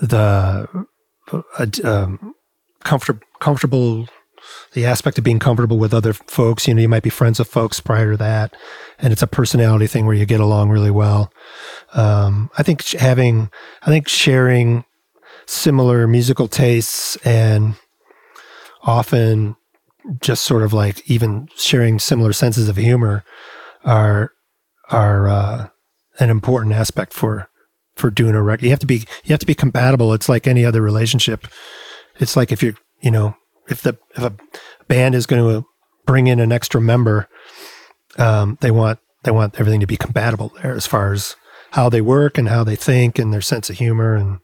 [0.00, 0.86] the
[1.32, 2.34] uh, um,
[2.82, 4.08] comfortable comfortable
[4.72, 6.66] the aspect of being comfortable with other folks.
[6.66, 8.54] You know, you might be friends with folks prior to that,
[8.98, 11.32] and it's a personality thing where you get along really well.
[11.92, 13.50] Um, I think having,
[13.82, 14.84] I think sharing
[15.46, 17.74] similar musical tastes and
[18.82, 19.56] often
[20.20, 23.24] just sort of like even sharing similar senses of humor
[23.84, 24.32] are
[24.90, 25.68] are uh,
[26.18, 27.49] an important aspect for
[28.00, 28.64] for doing a record.
[28.64, 30.12] You have to be you have to be compatible.
[30.12, 31.46] It's like any other relationship.
[32.18, 33.36] It's like if you're you know
[33.68, 34.34] if the if a
[34.88, 35.66] band is going to
[36.06, 37.28] bring in an extra member,
[38.18, 41.36] um, they want they want everything to be compatible there as far as
[41.72, 44.40] how they work and how they think and their sense of humor and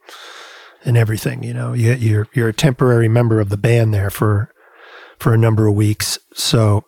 [0.84, 1.42] and everything.
[1.42, 4.52] You know, you, you're you're a temporary member of the band there for
[5.18, 6.84] for a number of weeks, so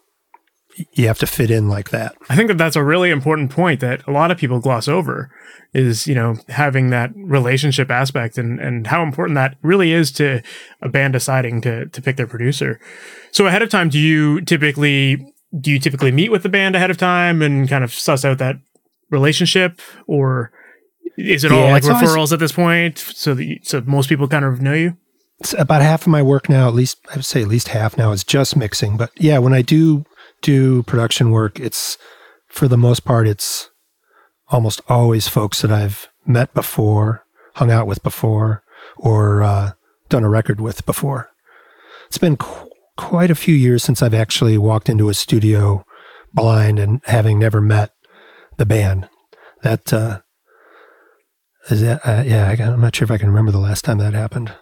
[0.92, 2.14] you have to fit in like that.
[2.28, 5.30] I think that that's a really important point that a lot of people gloss over
[5.74, 10.42] is, you know, having that relationship aspect and, and how important that really is to
[10.80, 12.80] a band deciding to, to pick their producer.
[13.32, 16.90] So ahead of time, do you typically, do you typically meet with the band ahead
[16.90, 18.56] of time and kind of suss out that
[19.10, 20.52] relationship or
[21.16, 22.98] is it yeah, all like referrals always, at this point?
[22.98, 24.96] So that you, so most people kind of know you?
[25.40, 27.96] It's about half of my work now, at least I would say at least half
[27.98, 28.96] now is just mixing.
[28.96, 30.04] But yeah, when I do
[30.42, 31.98] do production work, it's
[32.46, 33.70] for the most part, it's
[34.48, 37.24] almost always folks that I've met before,
[37.54, 38.62] hung out with before,
[38.96, 39.72] or uh,
[40.08, 41.30] done a record with before.
[42.06, 45.84] It's been qu- quite a few years since I've actually walked into a studio
[46.32, 47.92] blind and having never met
[48.56, 49.08] the band.
[49.62, 50.20] That uh,
[51.68, 52.00] is that.
[52.06, 54.52] Uh, yeah, I'm not sure if I can remember the last time that happened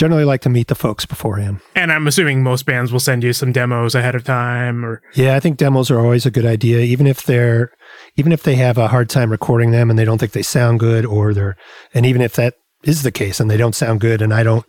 [0.00, 1.60] generally like to meet the folks beforehand.
[1.74, 5.36] And I'm assuming most bands will send you some demos ahead of time or Yeah,
[5.36, 7.70] I think demos are always a good idea even if they're
[8.16, 10.80] even if they have a hard time recording them and they don't think they sound
[10.80, 11.54] good or they're
[11.92, 14.64] and even if that is the case and they don't sound good and I don't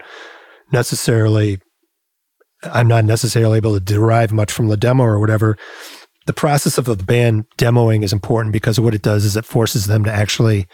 [0.73, 1.61] necessarily
[2.63, 5.57] I'm not necessarily able to derive much from the demo or whatever.
[6.25, 9.85] The process of the band demoing is important because what it does is it forces
[9.87, 10.67] them to actually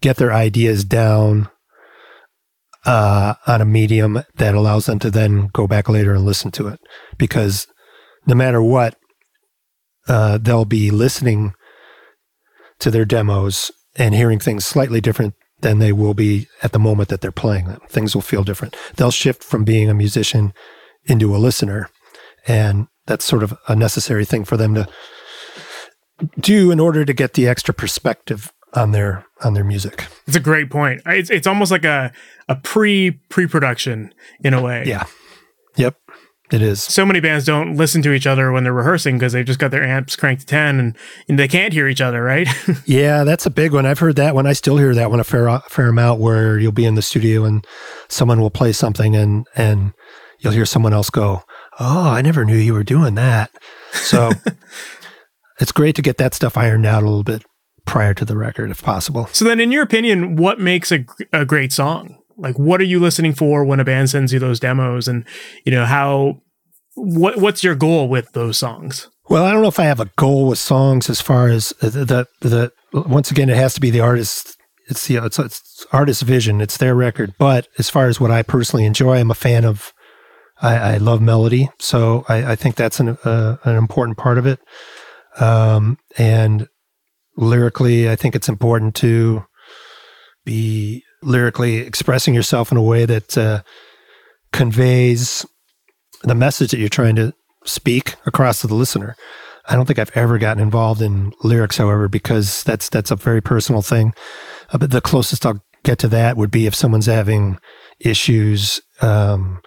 [0.00, 1.48] get their ideas down
[2.84, 6.68] uh, on a medium that allows them to then go back later and listen to
[6.68, 6.80] it.
[7.18, 7.66] Because
[8.26, 8.96] no matter what,
[10.08, 11.54] uh, they'll be listening
[12.78, 17.08] to their demos and hearing things slightly different than they will be at the moment
[17.08, 17.80] that they're playing them.
[17.88, 18.76] Things will feel different.
[18.96, 20.52] They'll shift from being a musician
[21.04, 21.88] into a listener.
[22.46, 24.86] And that's sort of a necessary thing for them to
[26.38, 30.06] do in order to get the extra perspective on their on their music.
[30.26, 31.02] It's a great point.
[31.06, 32.12] It's it's almost like a
[32.48, 34.84] a pre pre production in a way.
[34.86, 35.04] Yeah.
[35.76, 35.96] Yep.
[36.52, 36.82] It is.
[36.82, 39.70] So many bands don't listen to each other when they're rehearsing because they've just got
[39.70, 42.46] their amps cranked to 10 and, and they can't hear each other, right?
[42.84, 43.86] yeah, that's a big one.
[43.86, 44.46] I've heard that one.
[44.46, 47.44] I still hear that one a fair, fair amount where you'll be in the studio
[47.44, 47.66] and
[48.08, 49.94] someone will play something and, and
[50.38, 51.42] you'll hear someone else go,
[51.80, 53.50] Oh, I never knew you were doing that.
[53.92, 54.30] So
[55.60, 57.42] it's great to get that stuff ironed out a little bit
[57.84, 59.26] prior to the record if possible.
[59.26, 62.18] So then in your opinion, what makes a, a great song?
[62.36, 65.24] Like what are you listening for when a band sends you those demos and
[65.64, 66.40] you know how
[66.94, 69.08] what what's your goal with those songs?
[69.28, 72.26] Well, I don't know if I have a goal with songs as far as the
[72.40, 74.56] the, the once again it has to be the artist
[74.86, 78.42] it's the it's, it's artist vision, it's their record, but as far as what I
[78.42, 79.92] personally enjoy, I'm a fan of
[80.60, 84.46] I, I love melody, so I, I think that's an uh, an important part of
[84.46, 84.60] it.
[85.40, 86.68] Um, and
[87.36, 89.44] lyrically, I think it's important to
[90.44, 93.62] be lyrically expressing yourself in a way that uh,
[94.52, 95.46] conveys
[96.22, 99.16] the message that you're trying to speak across to the listener.
[99.66, 103.40] I don't think I've ever gotten involved in lyrics, however, because that's that's a very
[103.40, 104.12] personal thing.
[104.70, 107.58] Uh, but the closest I'll get to that would be if someone's having
[108.00, 109.60] issues um,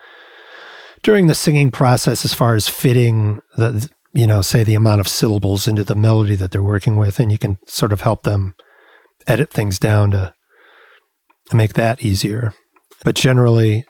[1.02, 5.08] during the singing process, as far as fitting the you know, say the amount of
[5.08, 8.56] syllables into the melody that they're working with, and you can sort of help them
[9.28, 10.34] edit things down to
[11.54, 12.56] make that easier.
[13.04, 13.86] But generally,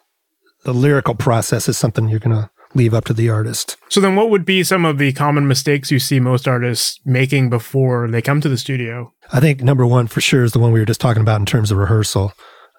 [0.65, 3.77] the lyrical process is something you're going to leave up to the artist.
[3.87, 7.49] So then what would be some of the common mistakes you see most artists making
[7.49, 9.13] before they come to the studio?
[9.31, 11.45] I think number 1 for sure is the one we were just talking about in
[11.45, 12.33] terms of rehearsal.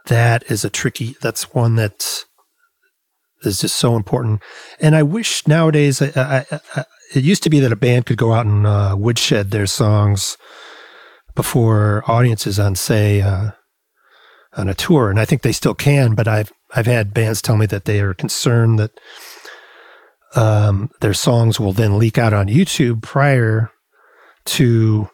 [0.09, 2.25] That is a tricky that's one that
[3.43, 4.43] is just so important.
[4.81, 6.85] And I wish nowadays I, I, I,
[7.15, 10.37] it used to be that a band could go out and uh, woodshed their songs
[11.35, 13.53] before audiences on say uh,
[14.57, 16.15] on a tour, and I think they still can.
[16.15, 18.91] But I've I've had bands tell me that they are concerned that
[20.35, 23.71] um, their songs will then leak out on YouTube prior
[24.47, 25.09] to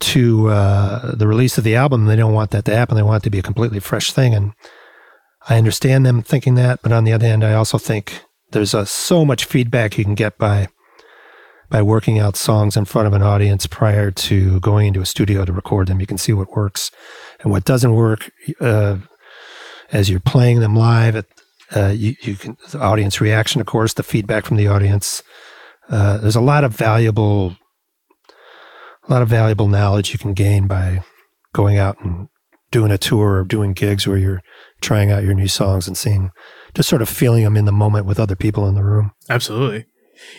[0.00, 2.06] to uh, the release of the album.
[2.06, 2.96] They don't want that to happen.
[2.96, 4.52] They want it to be a completely fresh thing, and
[5.48, 6.80] I understand them thinking that.
[6.82, 10.14] But on the other hand, I also think there's a, so much feedback you can
[10.14, 10.68] get by
[11.70, 15.44] by working out songs in front of an audience prior to going into a studio
[15.44, 16.00] to record them.
[16.00, 16.90] You can see what works
[17.40, 18.30] and what doesn't work
[18.60, 18.98] uh,
[19.92, 21.14] as you're playing them live.
[21.14, 21.26] At,
[21.74, 25.22] uh, you, you, can the audience reaction, of course, the feedback from the audience.
[25.88, 27.56] Uh, there's a lot of valuable,
[29.08, 31.04] a lot of valuable knowledge you can gain by
[31.52, 32.28] going out and
[32.72, 34.42] doing a tour or doing gigs where you're
[34.80, 36.30] trying out your new songs and seeing,
[36.74, 39.12] just sort of feeling them in the moment with other people in the room.
[39.28, 39.86] Absolutely.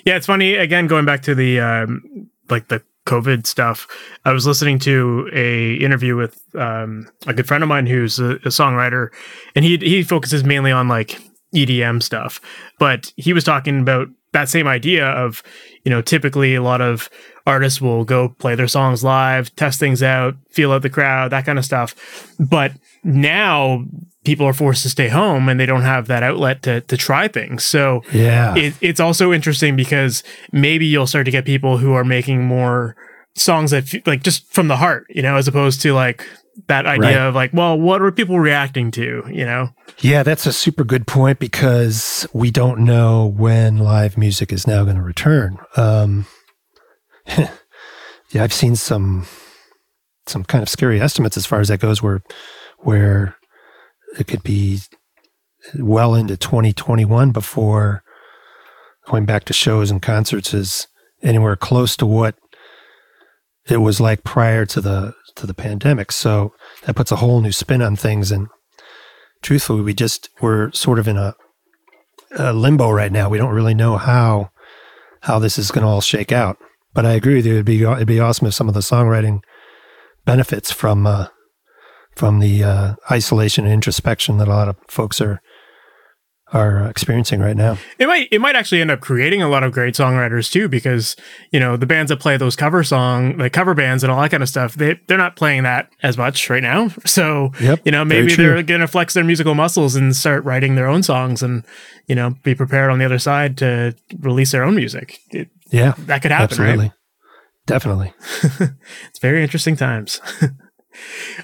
[0.06, 0.56] Yeah, it's funny.
[0.56, 3.88] Again, going back to the um, like the COVID stuff,
[4.26, 8.32] I was listening to a interview with um, a good friend of mine who's a,
[8.36, 9.10] a songwriter,
[9.56, 11.20] and he he focuses mainly on like
[11.56, 12.40] EDM stuff.
[12.80, 15.44] But he was talking about that same idea of,
[15.84, 17.10] you know, typically a lot of
[17.46, 21.46] artists will go play their songs live, test things out, feel out the crowd, that
[21.46, 22.34] kind of stuff.
[22.40, 22.72] But
[23.04, 23.86] now
[24.24, 27.28] people are forced to stay home and they don't have that outlet to, to try
[27.28, 27.64] things.
[27.64, 32.04] So yeah, it, it's also interesting because maybe you'll start to get people who are
[32.04, 32.96] making more
[33.36, 36.28] songs that like just from the heart, you know, as opposed to like
[36.68, 37.28] that idea right.
[37.28, 39.70] of like, well, what are people reacting to, you know?
[40.00, 44.84] Yeah, that's a super good point because we don't know when live music is now
[44.84, 45.58] going to return.
[45.78, 46.26] Um,
[47.38, 49.26] yeah, I've seen some
[50.28, 52.22] some kind of scary estimates as far as that goes, where
[52.80, 53.36] where
[54.18, 54.80] it could be
[55.76, 58.04] well into 2021 before
[59.08, 60.88] going back to shows and concerts is
[61.22, 62.36] anywhere close to what
[63.70, 66.12] it was like prior to the to the pandemic.
[66.12, 66.54] So
[66.84, 68.32] that puts a whole new spin on things.
[68.32, 68.48] And
[69.42, 71.36] truthfully, we just we're sort of in a,
[72.38, 73.30] a limbo right now.
[73.30, 74.52] We don't really know how
[75.22, 76.58] how this is going to all shake out.
[76.94, 77.54] But I agree with you.
[77.54, 79.42] It'd be it'd be awesome if some of the songwriting
[80.26, 81.28] benefits from uh,
[82.16, 85.42] from the uh, isolation and introspection that a lot of folks are
[86.54, 87.78] are experiencing right now.
[87.98, 91.16] It might it might actually end up creating a lot of great songwriters too, because
[91.52, 94.32] you know the bands that play those cover song, like cover bands and all that
[94.32, 96.90] kind of stuff, they they're not playing that as much right now.
[97.12, 100.76] So yep, you know maybe they're going to flex their musical muscles and start writing
[100.76, 101.66] their own songs, and
[102.08, 105.20] you know be prepared on the other side to release their own music.
[105.30, 106.86] It, yeah, that could happen, absolutely.
[106.86, 106.94] right?
[107.66, 108.14] Definitely.
[109.10, 110.22] it's very interesting times.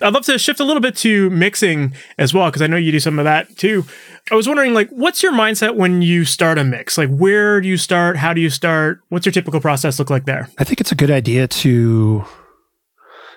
[0.02, 2.92] I'd love to shift a little bit to mixing as well, because I know you
[2.92, 3.86] do some of that too.
[4.32, 6.98] I was wondering, like, what's your mindset when you start a mix?
[6.98, 8.18] Like, where do you start?
[8.18, 9.00] How do you start?
[9.10, 10.50] What's your typical process look like there?
[10.58, 12.26] I think it's a good idea to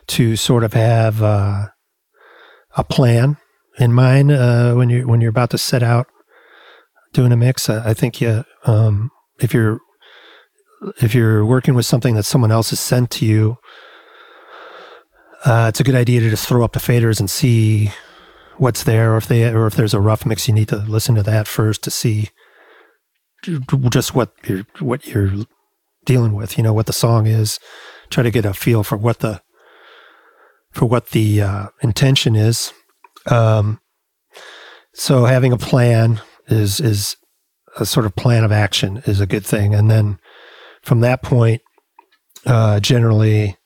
[0.08, 1.68] to sort of have uh,
[2.76, 3.36] a plan
[3.78, 6.08] in mind uh, when you when you're about to set out
[7.12, 7.70] doing a mix.
[7.70, 9.78] I, I think you, um, if you're
[11.00, 13.58] if you're working with something that someone else has sent to you,
[15.44, 17.90] uh, it's a good idea to just throw up the faders and see
[18.58, 21.14] what's there, or if they or if there's a rough mix, you need to listen
[21.14, 22.28] to that first to see
[23.90, 25.32] just what you're what you're
[26.04, 26.58] dealing with.
[26.58, 27.58] You know what the song is.
[28.10, 29.40] Try to get a feel for what the
[30.72, 32.72] for what the uh, intention is.
[33.26, 33.80] Um,
[34.94, 37.16] so having a plan is is
[37.78, 40.18] a sort of plan of action is a good thing, and then
[40.82, 41.62] from that point,
[42.46, 43.56] uh, generally,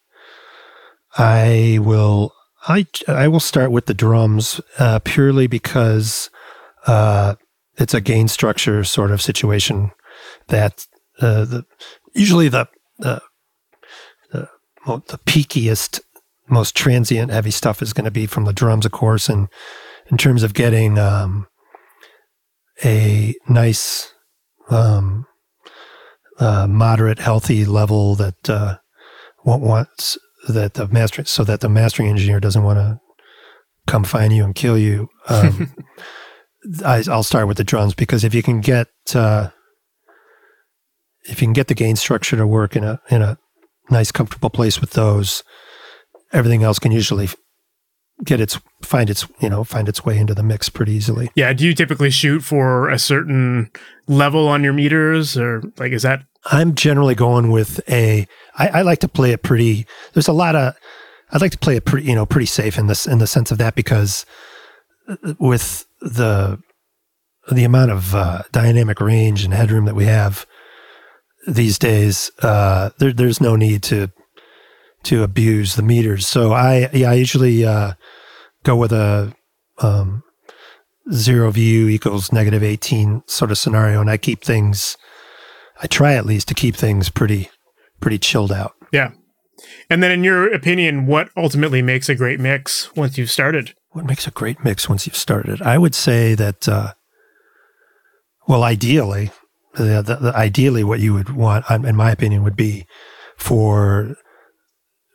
[1.17, 2.33] I will
[2.67, 6.31] I I will start with the drums uh, purely because
[6.87, 7.35] uh,
[7.77, 9.91] it's a gain structure sort of situation
[10.49, 10.87] that
[11.21, 11.65] uh, the
[12.15, 12.67] usually the
[12.99, 13.23] the
[14.33, 14.49] the,
[14.87, 16.01] the peakiest
[16.49, 19.49] most transient heavy stuff is going to be from the drums, of course, and
[20.11, 21.47] in terms of getting um,
[22.85, 24.13] a nice,
[24.71, 25.27] um,
[26.39, 28.77] uh, moderate, healthy level that uh,
[29.45, 33.01] wants that the mastering so that the mastering engineer doesn't want to
[33.87, 35.09] come find you and kill you.
[35.29, 35.75] Um,
[36.85, 39.51] I, will start with the drums because if you can get uh,
[41.25, 43.39] if you can get the gain structure to work in a in a
[43.91, 45.43] nice comfortable place with those,
[46.33, 47.29] everything else can usually
[48.23, 51.31] get its find its you know find its way into the mix pretty easily.
[51.35, 51.53] Yeah.
[51.53, 53.71] Do you typically shoot for a certain
[54.07, 56.25] level on your meters, or like is that?
[56.47, 58.27] I'm generally going with a.
[58.57, 59.87] I, I like to play it pretty.
[60.13, 60.75] There's a lot of.
[61.31, 63.51] I'd like to play it pretty you know pretty safe in this in the sense
[63.51, 64.27] of that because
[65.09, 66.61] uh, with the
[67.51, 70.47] the amount of uh, dynamic range and headroom that we have
[71.47, 74.11] these days, uh, there, there's no need to
[75.05, 76.27] to abuse the meters.
[76.27, 77.95] So I yeah, I usually uh,
[78.63, 79.35] go with a
[79.79, 80.23] um,
[81.13, 84.97] zero VU equals negative 18 sort of scenario, and I keep things.
[85.83, 87.51] I try at least to keep things pretty
[88.01, 88.75] pretty chilled out.
[88.93, 89.13] Yeah.
[89.89, 93.75] And then, in your opinion, what ultimately makes a great mix once you've started?
[93.91, 95.63] What makes a great mix once you've started?
[95.63, 96.95] I would say that, uh,
[98.49, 99.31] well, ideally,
[99.75, 102.87] the, the, the, ideally, what you would want, um, in my opinion, would be
[103.37, 104.17] for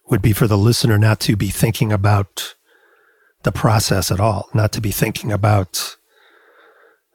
[0.10, 2.56] would be for the listener not to be thinking about
[3.44, 5.96] the process at all, not to be thinking about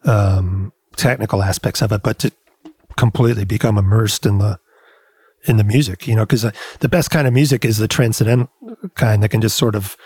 [0.05, 2.33] um, technical aspects of it, but to
[2.97, 4.59] completely become immersed in the
[5.47, 6.07] in the music.
[6.07, 6.47] You know, because
[6.81, 8.51] the best kind of music is the transcendental
[8.95, 9.97] kind that can just sort of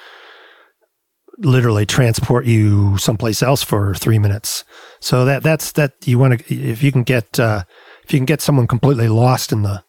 [1.38, 4.64] literally transport you someplace else for three minutes.
[5.00, 7.64] So that that's that you want to if you can get uh,
[8.02, 9.84] if you can get someone completely lost in the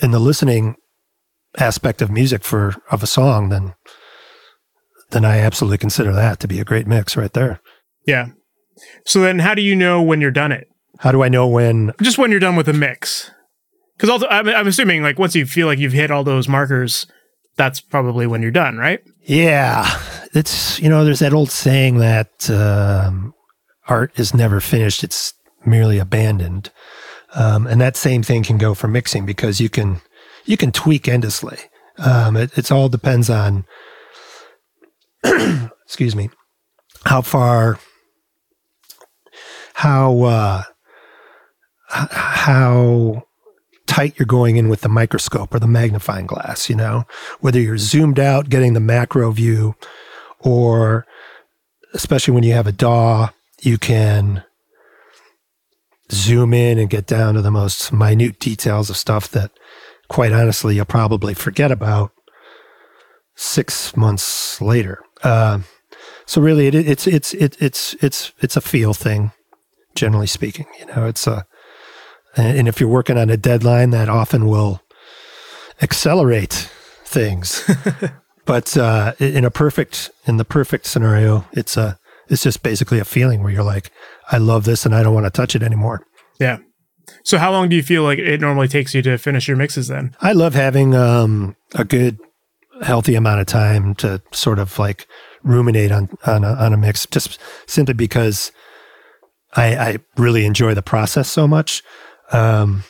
[0.00, 0.76] in the listening
[1.56, 3.74] aspect of music for of a song, then
[5.10, 7.60] then I absolutely consider that to be a great mix right there.
[8.06, 8.28] Yeah.
[9.04, 10.68] So then, how do you know when you're done it?
[10.98, 11.92] How do I know when?
[12.02, 13.30] Just when you're done with a mix.
[13.96, 17.06] Because I'm, I'm assuming like once you feel like you've hit all those markers,
[17.56, 19.00] that's probably when you're done, right?
[19.22, 20.00] Yeah,
[20.34, 23.34] it's you know there's that old saying that um,
[23.88, 25.34] art is never finished; it's
[25.66, 26.70] merely abandoned,
[27.34, 30.00] um, and that same thing can go for mixing because you can
[30.48, 31.58] you can tweak endlessly.
[31.98, 33.64] Um, it it's all depends on
[35.24, 36.30] excuse me
[37.04, 37.78] how far
[39.74, 40.62] how uh,
[41.88, 43.22] how
[43.86, 47.04] tight you're going in with the microscope or the magnifying glass, you know,
[47.40, 49.74] whether you're zoomed out getting the macro view
[50.40, 51.06] or
[51.94, 53.30] especially when you have a DAW,
[53.62, 54.44] you can
[56.12, 59.50] zoom in and get down to the most minute details of stuff that
[60.08, 62.12] quite honestly you'll probably forget about
[63.36, 65.02] six months later.
[65.22, 65.60] Uh,
[66.26, 69.32] so really it, it's, it's, it, it's, it's, it's a feel thing,
[69.94, 71.46] generally speaking, you know, it's a,
[72.36, 74.80] and if you're working on a deadline, that often will
[75.82, 76.70] accelerate
[77.04, 77.68] things.
[78.44, 81.98] but uh, in a perfect, in the perfect scenario, it's a,
[82.28, 83.90] it's just basically a feeling where you're like,
[84.30, 86.06] I love this and I don't want to touch it anymore.
[86.38, 86.58] Yeah.
[87.22, 89.88] So how long do you feel like it normally takes you to finish your mixes
[89.88, 90.14] then?
[90.20, 92.18] I love having um, a good,
[92.82, 95.06] healthy amount of time to sort of like
[95.42, 98.52] ruminate on on a, on a mix, just simply because
[99.54, 101.82] I, I really enjoy the process so much.
[102.32, 102.84] Um,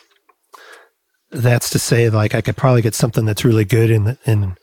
[1.31, 4.55] that's to say, like I could probably get something that's really good in the, in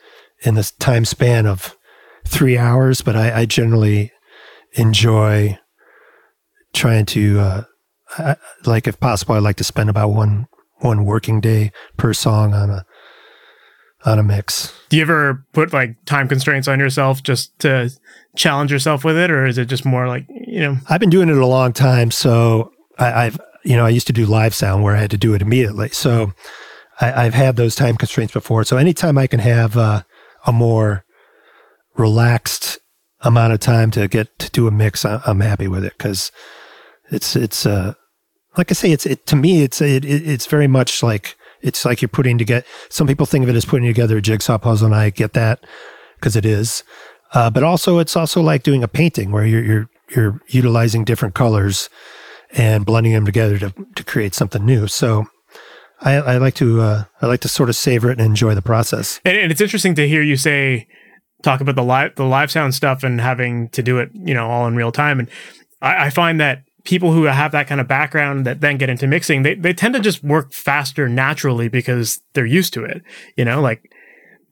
[0.45, 1.77] in this time span of
[2.25, 4.13] three hours, but I, I generally
[4.73, 5.59] enjoy
[6.73, 7.63] trying to, uh,
[8.19, 10.47] I, like if possible, I like to spend about one
[10.79, 12.87] one working day per song on a
[14.05, 14.73] on a mix.
[14.89, 17.91] Do you ever put like time constraints on yourself just to
[18.37, 20.77] challenge yourself with it, or is it just more like you know?
[20.89, 24.13] I've been doing it a long time, so I, have you know, I used to
[24.13, 25.89] do live sound where I had to do it immediately.
[25.91, 26.33] So
[27.01, 28.65] I, have had those time constraints before.
[28.65, 30.03] So anytime I can have uh,
[30.47, 31.05] a more
[31.97, 32.79] relaxed
[33.21, 36.31] amount of time to get to do a mix, I, am happy with it because
[37.11, 37.95] it's it's uh,
[38.57, 42.03] like I say, it's it to me, it's it, it's very much like it's like
[42.03, 42.67] you're putting together.
[42.89, 45.65] Some people think of it as putting together a jigsaw puzzle, and I get that
[46.17, 46.83] because it is.
[47.33, 51.35] Uh, but also, it's also like doing a painting where you're you're you're utilizing different
[51.35, 51.89] colors
[52.53, 54.87] and blending them together to, to create something new.
[54.87, 55.27] So
[56.01, 58.63] I, I like to uh, I like to sort of savor it and enjoy the
[58.63, 59.21] process.
[59.25, 60.87] And, and, it's interesting to hear you say
[61.43, 64.49] talk about the live the live sound stuff and having to do it, you know,
[64.49, 65.19] all in real time.
[65.19, 65.29] And
[65.83, 69.07] I, I find that people who have that kind of background that then get into
[69.07, 73.03] mixing, they they tend to just work faster naturally because they're used to it.
[73.37, 73.93] You know, like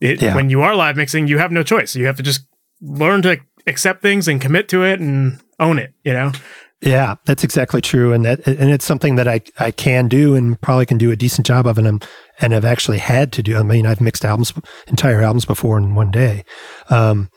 [0.00, 0.34] it, yeah.
[0.34, 1.96] when you are live mixing, you have no choice.
[1.96, 2.46] You have to just
[2.80, 5.94] learn to accept things and commit to it and own it.
[6.04, 6.32] You know.
[6.80, 10.60] Yeah, that's exactly true, and that and it's something that I I can do and
[10.60, 12.00] probably can do a decent job of, and I'm
[12.40, 13.56] and have actually had to do.
[13.56, 14.52] I mean, I've mixed albums,
[14.86, 16.44] entire albums before in one day.
[16.90, 17.30] Um,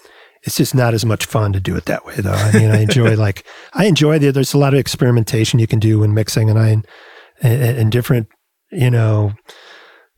[0.47, 2.31] it's just not as much fun to do it that way, though.
[2.31, 4.31] I mean, I enjoy like I enjoy the.
[4.31, 6.81] There's a lot of experimentation you can do when mixing, and I
[7.41, 8.27] and different
[8.71, 9.33] you know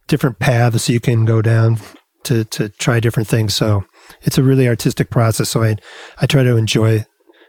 [0.07, 1.79] different paths you can go down
[2.25, 3.55] to to try different things.
[3.55, 3.83] So
[4.21, 5.49] it's a really artistic process.
[5.49, 5.77] So I
[6.21, 7.05] I try to enjoy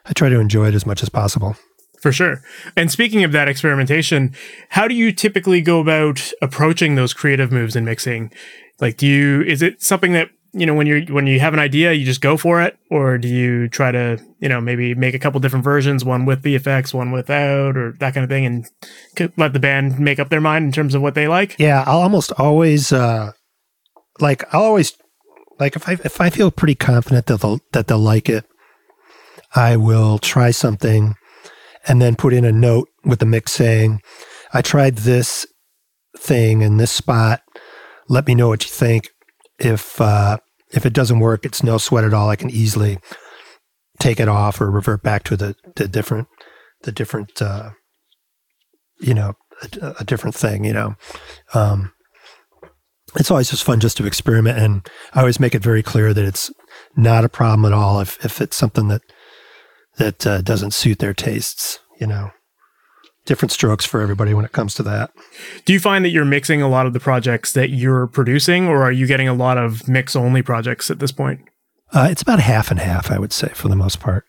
[0.07, 1.57] I try to enjoy it as much as possible.
[2.01, 2.43] For sure.
[2.77, 4.35] And speaking of that experimentation,
[4.71, 8.33] how do you typically go about approaching those creative moves in mixing?
[8.81, 11.61] Like, do you, is it something that, you know, when you're, when you have an
[11.61, 12.77] idea, you just go for it?
[12.91, 16.43] Or do you try to, you know, maybe make a couple different versions, one with
[16.43, 18.67] the effects, one without, or that kind of thing, and
[19.37, 21.57] let the band make up their mind in terms of what they like?
[21.59, 21.85] Yeah.
[21.87, 23.33] I'll almost always, uh,
[24.19, 24.93] like, I'll always,
[25.59, 28.45] like, if I, if I feel pretty confident that they'll, that they'll like it,
[29.55, 31.15] I will try something
[31.87, 34.01] and then put in a note with the mix saying,
[34.53, 35.47] I tried this
[36.17, 37.43] thing in this spot.
[38.09, 39.11] Let me know what you think.
[39.61, 40.39] If uh,
[40.73, 42.31] if it doesn't work, it's no sweat at all.
[42.31, 42.99] I can easily
[43.99, 46.29] take it off or revert back to the, the different
[46.83, 47.71] the different uh,
[49.01, 49.35] you know
[49.81, 50.65] a, a, different thing.
[50.65, 50.95] You know,
[51.55, 51.93] um,
[53.17, 56.25] it's always just fun just to experiment, and I always make it very clear that
[56.25, 56.51] it's
[56.97, 59.03] not a problem at all if if it's something that
[59.99, 61.79] that uh, doesn't suit their tastes.
[62.01, 62.31] You know,
[63.27, 65.11] different strokes for everybody when it comes to that.
[65.65, 68.83] Do you find that you're mixing a lot of the projects that you're producing, or
[68.83, 71.41] are you getting a lot of mix only projects at this point?
[71.93, 74.25] Uh, it's about half and half, I would say, for the most part.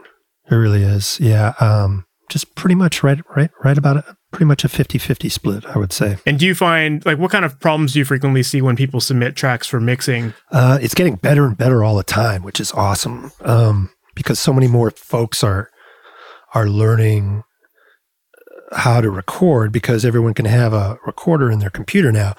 [0.50, 1.20] It really is.
[1.20, 1.54] Yeah.
[1.60, 5.66] Um, just pretty much right, right, right about a, pretty much a 50 50 split,
[5.66, 6.18] I would say.
[6.26, 9.02] And do you find, like, what kind of problems do you frequently see when people
[9.02, 10.34] submit tracks for mixing?
[10.52, 13.32] Uh, it's getting better and better all the time, which is awesome.
[13.42, 15.70] Um, because so many more folks are
[16.54, 17.44] are learning
[18.72, 22.36] how to record because everyone can have a recorder in their computer now.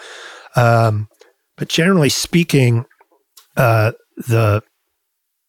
[0.56, 1.08] Um,
[1.56, 2.86] but generally speaking,
[3.56, 4.62] uh, the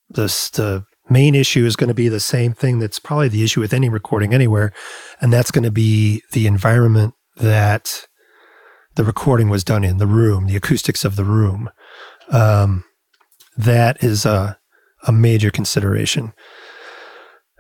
[0.10, 3.60] the the main issue is going to be the same thing that's probably the issue
[3.60, 4.74] with any recording anywhere,
[5.22, 8.08] and that's going to be the environment that
[8.96, 11.70] the recording was done in, the room, the acoustics of the room.
[12.30, 12.84] Um,
[13.58, 14.58] that is a
[15.06, 16.34] a major consideration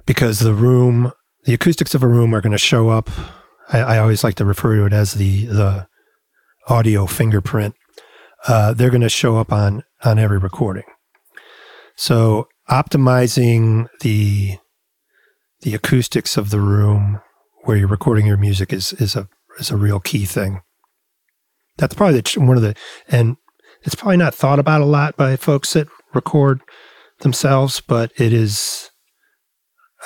[0.06, 1.12] because the room,
[1.46, 3.10] the acoustics of a room are going to show up.
[3.72, 5.88] I, I, always like to refer to it as the the
[6.68, 7.76] audio fingerprint.
[8.48, 10.84] Uh, they're going to show up on on every recording.
[11.96, 14.58] So optimizing the
[15.62, 17.22] the acoustics of the room
[17.64, 19.28] where you're recording your music is is a
[19.60, 20.62] is a real key thing.
[21.78, 22.76] That's probably the, one of the
[23.08, 23.38] and
[23.84, 26.62] it's probably not thought about a lot by folks that record
[27.20, 28.90] themselves, but it is,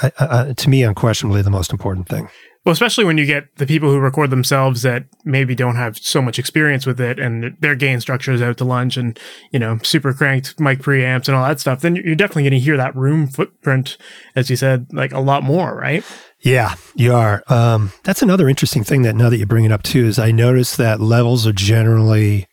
[0.01, 2.29] to me, unquestionably the most important thing.
[2.67, 6.21] Well, especially when you get the people who record themselves that maybe don't have so
[6.21, 9.17] much experience with it and their gain structure is out to lunch and,
[9.53, 12.59] you know, super cranked mic preamps and all that stuff, then you're definitely going to
[12.59, 13.95] hear that room footprint,
[14.35, 16.03] as you said, like a lot more, right?
[16.41, 17.41] Yeah, you are.
[17.47, 20.31] Um, that's another interesting thing that now that you bring it up too is I
[20.31, 22.47] notice that levels are generally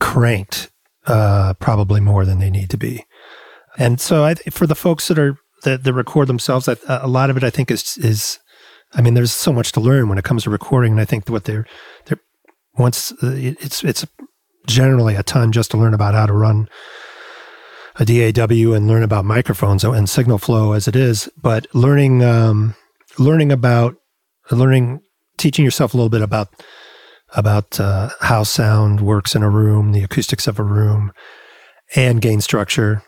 [0.00, 0.72] cranked
[1.06, 3.04] uh, probably more than they need to be.
[3.78, 7.36] And so I, for the folks that are that, that record themselves, a lot of
[7.36, 8.38] it I think is is
[8.94, 11.28] I mean, there's so much to learn when it comes to recording, and I think
[11.28, 11.66] what they're
[12.06, 12.20] they're
[12.78, 14.06] once uh, it's it's
[14.66, 16.68] generally a ton just to learn about how to run
[17.98, 22.74] a DAW and learn about microphones and signal flow as it is, but learning um,
[23.18, 23.96] learning about
[24.50, 25.00] learning
[25.38, 26.48] teaching yourself a little bit about
[27.34, 31.12] about uh, how sound works in a room, the acoustics of a room,
[31.94, 33.02] and gain structure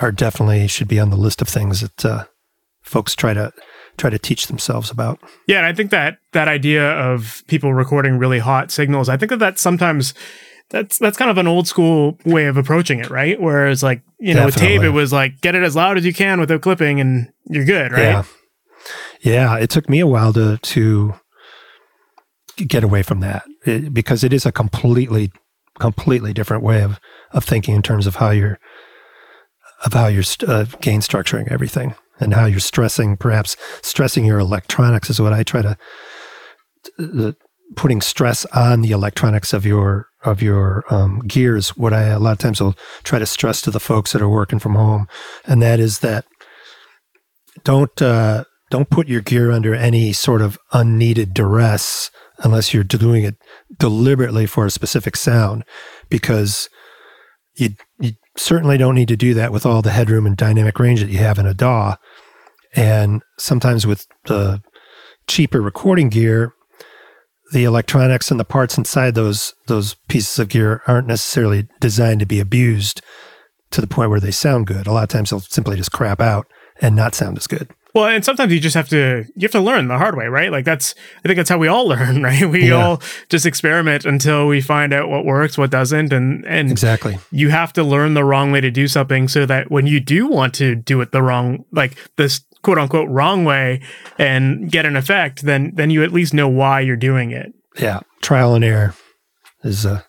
[0.00, 2.24] are definitely should be on the list of things that uh,
[2.82, 3.52] folks try to
[3.96, 5.20] try to teach themselves about.
[5.46, 9.30] Yeah, and I think that that idea of people recording really hot signals, I think
[9.30, 10.14] that that's sometimes
[10.70, 13.40] that's that's kind of an old school way of approaching it, right?
[13.40, 14.78] Whereas like you know Definitely.
[14.78, 17.28] with tape, it was like get it as loud as you can without clipping, and
[17.44, 18.02] you're good, right?
[18.02, 18.24] Yeah,
[19.20, 19.58] yeah.
[19.58, 21.14] It took me a while to to
[22.56, 25.32] get away from that it, because it is a completely
[25.78, 27.00] completely different way of
[27.32, 28.58] of thinking in terms of how you're
[29.84, 35.10] of how you're uh, gain structuring everything and how you're stressing, perhaps stressing your electronics
[35.10, 35.76] is what I try to,
[36.96, 37.36] the,
[37.74, 41.76] putting stress on the electronics of your of your um, gears.
[41.76, 44.28] What I a lot of times will try to stress to the folks that are
[44.28, 45.08] working from home,
[45.46, 46.24] and that is that
[47.64, 53.24] don't uh, don't put your gear under any sort of unneeded duress unless you're doing
[53.24, 53.36] it
[53.78, 55.64] deliberately for a specific sound,
[56.08, 56.68] because
[57.54, 61.00] you you certainly don't need to do that with all the headroom and dynamic range
[61.00, 61.96] that you have in a DAW.
[62.74, 64.62] And sometimes with the
[65.26, 66.54] cheaper recording gear,
[67.52, 72.26] the electronics and the parts inside those those pieces of gear aren't necessarily designed to
[72.26, 73.02] be abused
[73.70, 74.86] to the point where they sound good.
[74.86, 76.46] A lot of times they'll simply just crap out
[76.80, 77.70] and not sound as good.
[77.94, 80.50] Well, and sometimes you just have to you have to learn the hard way, right?
[80.50, 82.48] Like that's I think that's how we all learn, right?
[82.48, 82.74] We yeah.
[82.74, 87.50] all just experiment until we find out what works, what doesn't, and and exactly you
[87.50, 90.54] have to learn the wrong way to do something so that when you do want
[90.54, 93.82] to do it the wrong, like this quote unquote wrong way,
[94.18, 97.52] and get an effect, then then you at least know why you're doing it.
[97.78, 98.94] Yeah, trial and error
[99.62, 100.04] is a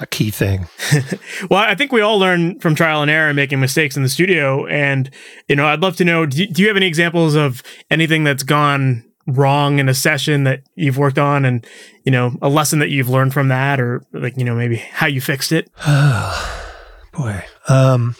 [0.00, 0.68] a key thing.
[1.50, 4.08] well, I think we all learn from trial and error and making mistakes in the
[4.08, 4.66] studio.
[4.66, 5.10] And,
[5.48, 8.42] you know, I'd love to know do, do you have any examples of anything that's
[8.42, 11.66] gone wrong in a session that you've worked on and,
[12.04, 15.06] you know, a lesson that you've learned from that or like, you know, maybe how
[15.06, 15.70] you fixed it?
[17.12, 17.44] Boy.
[17.68, 18.14] Um,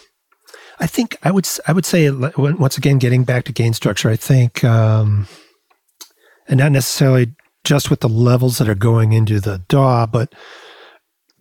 [0.79, 4.09] I think I would I would say once again getting back to gain structure.
[4.09, 5.27] I think, um,
[6.47, 7.33] and not necessarily
[7.65, 10.33] just with the levels that are going into the DAW, but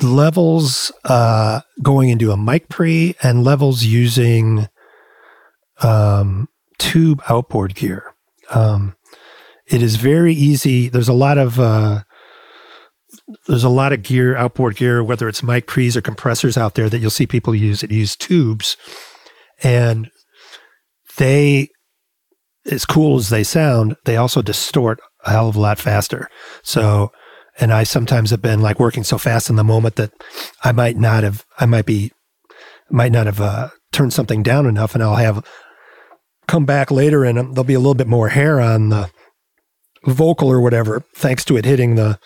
[0.02, 4.68] levels uh, going into a mic pre and levels using
[5.82, 8.14] um, tube outboard gear.
[8.50, 8.96] Um,
[9.66, 10.88] it is very easy.
[10.88, 12.02] There's a lot of uh,
[13.46, 16.88] there's a lot of gear, outboard gear, whether it's mic pre's or compressors out there
[16.88, 18.76] that you'll see people use that use tubes,
[19.62, 20.10] and
[21.16, 21.68] they,
[22.70, 26.30] as cool as they sound, they also distort a hell of a lot faster.
[26.62, 27.12] So
[27.60, 30.12] and I sometimes have been like working so fast in the moment that
[30.62, 32.12] I might not have, I might be,
[32.90, 35.44] might not have uh, turned something down enough, and I'll have
[36.46, 39.10] come back later and there'll be a little bit more hair on the
[40.06, 42.18] vocal or whatever, thanks to it hitting the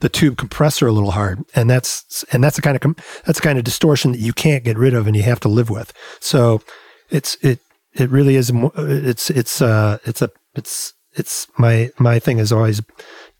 [0.00, 3.38] the tube compressor a little hard, and that's and that's the kind of com- that's
[3.38, 5.68] the kind of distortion that you can't get rid of and you have to live
[5.68, 5.92] with.
[6.20, 6.62] So
[7.10, 7.60] it's it
[7.92, 12.80] it really is it's it's uh it's a it's it's my my thing is always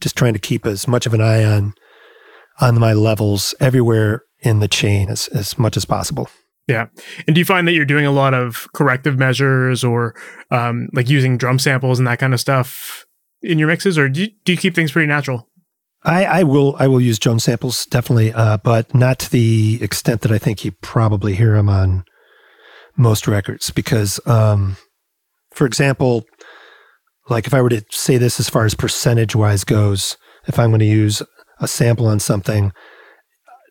[0.01, 1.75] just trying to keep as much of an eye on
[2.61, 6.29] on my levels everywhere in the chain as, as much as possible.
[6.67, 6.87] Yeah.
[7.27, 10.15] And do you find that you're doing a lot of corrective measures or
[10.51, 13.07] um, like using drum samples and that kind of stuff
[13.43, 15.49] in your mixes, or do you, do you keep things pretty natural?
[16.03, 20.23] I, I will I will use drum samples definitely, uh, but not to the extent
[20.23, 22.05] that I think you probably hear them on
[22.97, 23.71] most records.
[23.71, 24.77] Because, um,
[25.53, 26.25] for example,
[27.31, 30.17] like if I were to say this as far as percentage wise goes,
[30.47, 31.23] if I'm going to use
[31.61, 32.73] a sample on something,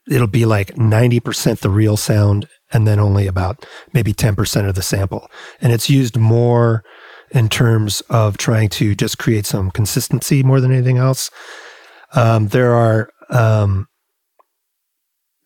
[0.10, 4.82] it'll be like 90% the real sound and then only about maybe 10% of the
[4.82, 5.28] sample.
[5.62, 6.84] And it's used more
[7.32, 11.30] in terms of trying to just create some consistency more than anything else.
[12.16, 13.88] Um, there are um,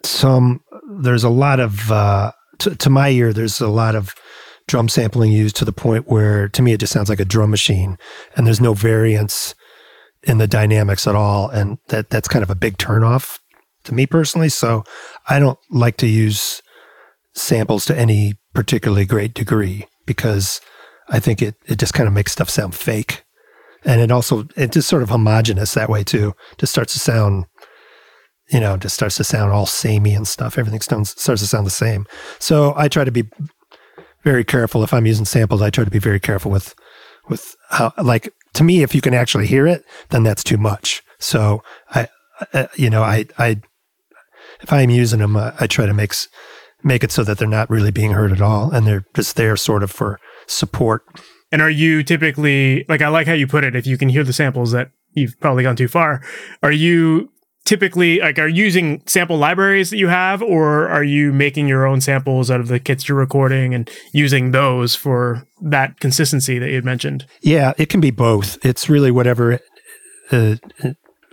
[0.03, 0.61] some,
[1.01, 4.14] there's a lot of, uh, to, to my ear, there's a lot of
[4.68, 7.49] drum sampling used to the point where to me it just sounds like a drum
[7.49, 7.97] machine
[8.36, 9.55] and there's no variance
[10.24, 13.39] in the dynamics at all and that that's kind of a big turnoff
[13.84, 14.84] to me personally so
[15.28, 16.61] i don't like to use
[17.36, 20.61] samples to any particularly great degree because
[21.09, 23.24] i think it it just kind of makes stuff sound fake
[23.86, 26.34] and it also it just sort of homogenous that way too.
[26.57, 27.45] Just starts to sound
[28.49, 30.57] you know just starts to sound all samey and stuff.
[30.57, 32.05] Everything starts to sound the same.
[32.39, 33.30] So i try to be
[34.24, 35.61] very careful if I'm using samples.
[35.61, 36.76] I try to be very careful with
[37.30, 41.03] with how like to me if you can actually hear it, then that's too much.
[41.19, 41.63] So
[41.93, 42.07] I,
[42.53, 43.61] uh, you know, I I
[44.61, 46.13] if I'm using them, uh, I try to make
[46.84, 49.55] make it so that they're not really being heard at all, and they're just there
[49.55, 51.03] sort of for support.
[51.51, 53.76] And are you typically like I like how you put it?
[53.76, 56.21] If you can hear the samples, that you've probably gone too far.
[56.61, 57.30] Are you
[57.66, 61.86] typically like are you using sample libraries that you have or are you making your
[61.86, 66.70] own samples out of the kits you're recording and using those for that consistency that
[66.70, 67.26] you had mentioned?
[67.41, 68.64] Yeah it can be both.
[68.66, 69.59] It's really whatever
[70.32, 70.55] uh,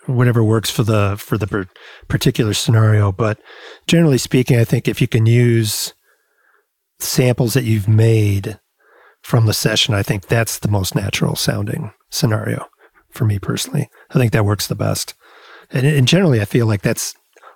[0.07, 1.69] whatever works for the for the
[2.09, 3.13] particular scenario.
[3.13, 3.39] But
[3.87, 5.95] generally speaking i think if you can use
[6.99, 8.59] samples that you've made
[9.23, 12.67] from the session i think that's the most natural sounding scenario
[13.11, 13.89] for me personally.
[14.11, 15.15] I think that works the best
[15.73, 17.15] and, and generally, I feel like that's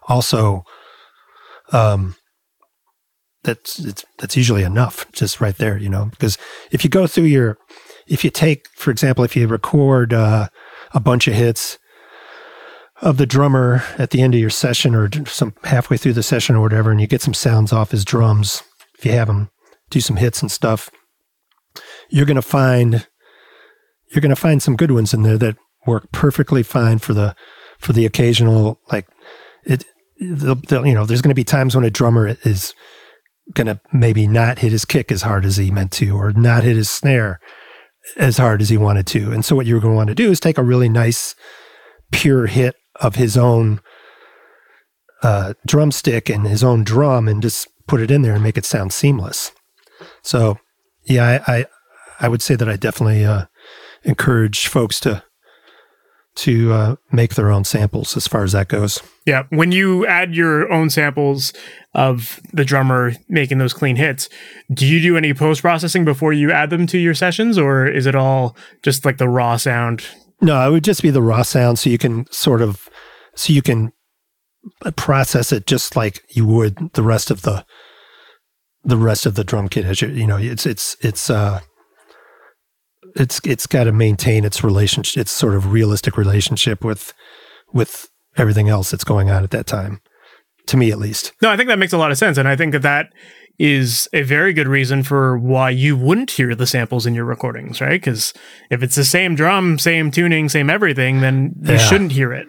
[0.08, 0.62] also
[1.72, 2.16] um,
[3.42, 6.06] that's it's, that's usually enough, just right there, you know.
[6.06, 6.38] Because
[6.70, 7.58] if you go through your,
[8.06, 10.48] if you take, for example, if you record uh,
[10.92, 11.78] a bunch of hits
[13.02, 16.56] of the drummer at the end of your session or some halfway through the session
[16.56, 18.62] or whatever, and you get some sounds off his drums,
[18.98, 19.50] if you have him
[19.90, 20.90] do some hits and stuff,
[22.08, 23.06] you're to find
[24.10, 25.56] you're going to find some good ones in there that
[25.86, 27.34] work perfectly fine for the
[27.84, 29.06] for the occasional like
[29.64, 29.84] it.
[30.20, 32.72] They'll, you know, there's going to be times when a drummer is
[33.52, 36.62] going to maybe not hit his kick as hard as he meant to, or not
[36.62, 37.40] hit his snare
[38.16, 39.32] as hard as he wanted to.
[39.32, 41.34] And so what you're going to want to do is take a really nice
[42.12, 43.80] pure hit of his own
[45.22, 48.64] uh, drumstick and his own drum and just put it in there and make it
[48.64, 49.52] sound seamless.
[50.22, 50.58] So
[51.04, 51.66] yeah, I I,
[52.20, 53.46] I would say that I definitely uh,
[54.04, 55.24] encourage folks to
[56.36, 59.00] to uh, make their own samples as far as that goes.
[59.26, 61.52] Yeah, when you add your own samples
[61.94, 64.28] of the drummer making those clean hits,
[64.72, 68.06] do you do any post processing before you add them to your sessions, or is
[68.06, 70.04] it all just like the raw sound?
[70.40, 72.88] No, it would just be the raw sound, so you can sort of
[73.34, 73.92] so you can
[74.96, 77.64] process it just like you would the rest of the
[78.82, 79.84] the rest of the drum kit.
[79.84, 81.60] As you, you know, it's it's it's uh
[83.14, 87.12] it's it's got to maintain its relationship, its sort of realistic relationship with
[87.72, 90.00] with everything else that's going on at that time.
[90.68, 91.32] To me, at least.
[91.42, 93.08] No, I think that makes a lot of sense, and I think that that
[93.58, 97.80] is a very good reason for why you wouldn't hear the samples in your recordings,
[97.80, 98.00] right?
[98.00, 98.32] Because
[98.70, 101.78] if it's the same drum, same tuning, same everything, then you yeah.
[101.78, 102.48] shouldn't hear it.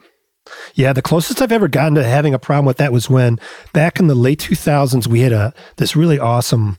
[0.74, 3.40] Yeah, the closest I've ever gotten to having a problem with that was when
[3.74, 6.78] back in the late 2000s we had a this really awesome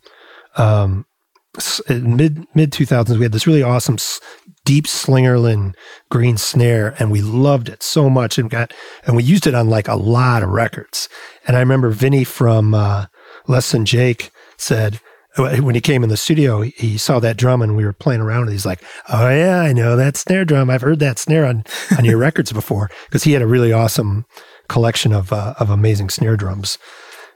[0.57, 1.05] um,
[1.89, 3.97] mid mid 2000s we had this really awesome
[4.67, 5.75] deep Slingerland
[6.11, 8.75] green snare and we loved it so much and got
[9.07, 11.09] and we used it on like a lot of records.
[11.47, 13.07] And I remember Vinny from uh,
[13.47, 15.01] Less Than Jake said
[15.37, 18.43] when he came in the studio, he saw that drum and we were playing around
[18.43, 20.69] and he's like, Oh yeah, I know that snare drum.
[20.69, 21.65] I've heard that snare on,
[21.97, 22.91] on your records before.
[23.11, 24.27] Cause he had a really awesome
[24.69, 26.79] collection of, uh, of amazing snare drums.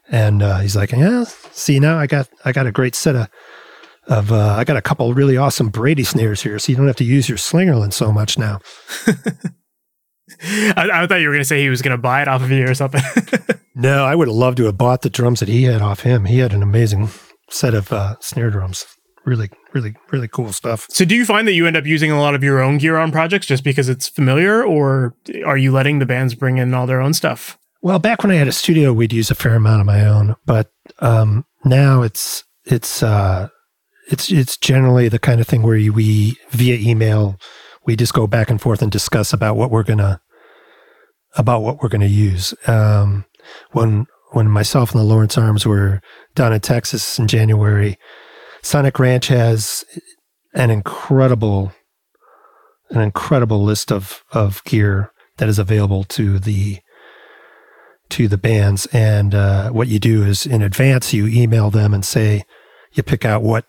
[0.09, 3.29] And, uh, he's like, yeah, see now I got, I got a great set of,
[4.11, 6.59] of, uh, I got a couple really awesome Brady snares here.
[6.59, 8.61] So you don't have to use your Slingerland so much now.
[10.43, 12.43] I, I, thought you were going to say he was going to buy it off
[12.43, 13.03] of you or something.
[13.75, 16.25] no, I would have loved to have bought the drums that he had off him.
[16.25, 17.09] He had an amazing
[17.51, 18.87] set of uh, snare drums.
[19.25, 20.87] Really, really, really cool stuff.
[20.89, 22.97] So, do you find that you end up using a lot of your own gear
[22.97, 26.87] on projects just because it's familiar, or are you letting the bands bring in all
[26.87, 27.59] their own stuff?
[27.83, 30.37] Well, back when I had a studio, we'd use a fair amount of my own,
[30.47, 33.49] but um, now it's it's uh,
[34.11, 37.39] it's it's generally the kind of thing where you, we via email
[37.87, 40.21] we just go back and forth and discuss about what we're gonna
[41.37, 42.55] about what we're gonna use.
[42.67, 43.25] Um,
[43.73, 46.01] when when myself and the Lawrence Arms were
[46.35, 47.99] down in Texas in January,
[48.63, 49.85] Sonic Ranch has
[50.55, 51.73] an incredible,
[52.91, 56.81] an incredible list of of gear that is available to the
[58.11, 58.87] to the bands.
[58.87, 62.43] And uh, what you do is in advance you email them and say
[62.93, 63.65] you pick out what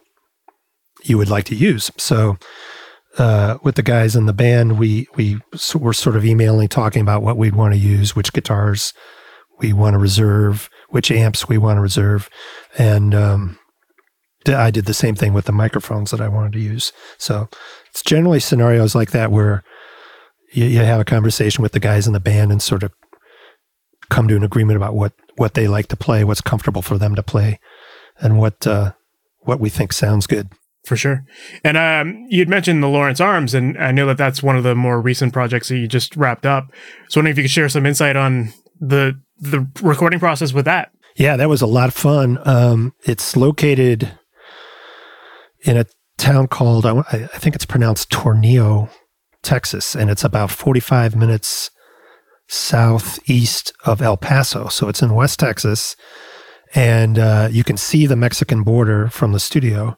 [1.03, 1.91] you would like to use.
[1.97, 2.37] So.
[3.17, 5.37] Uh, with the guys in the band, we we
[5.75, 8.93] were sort of emailing, talking about what we'd want to use, which guitars,
[9.59, 12.29] we want to reserve, which amps we want to reserve.
[12.77, 13.59] And um,
[14.47, 16.91] I did the same thing with the microphones that I wanted to use.
[17.17, 17.47] So
[17.89, 19.63] it's generally scenarios like that where
[20.51, 22.91] you, you have a conversation with the guys in the band and sort of
[24.09, 27.15] come to an agreement about what, what they like to play, what's comfortable for them
[27.15, 27.59] to play,
[28.19, 28.93] and what uh,
[29.39, 30.49] what we think sounds good.
[30.83, 31.23] For sure.
[31.63, 34.73] And um, you'd mentioned the Lawrence Arms, and I know that that's one of the
[34.73, 36.71] more recent projects that you just wrapped up.
[37.07, 40.91] So, wondering if you could share some insight on the the recording process with that.
[41.15, 42.39] Yeah, that was a lot of fun.
[42.45, 44.11] Um, it's located
[45.63, 45.85] in a
[46.17, 48.89] town called, I, I think it's pronounced Tornillo,
[49.43, 51.69] Texas, and it's about 45 minutes
[52.47, 54.67] southeast of El Paso.
[54.67, 55.95] So it's in West Texas.
[56.73, 59.97] And uh, you can see the Mexican border from the studio.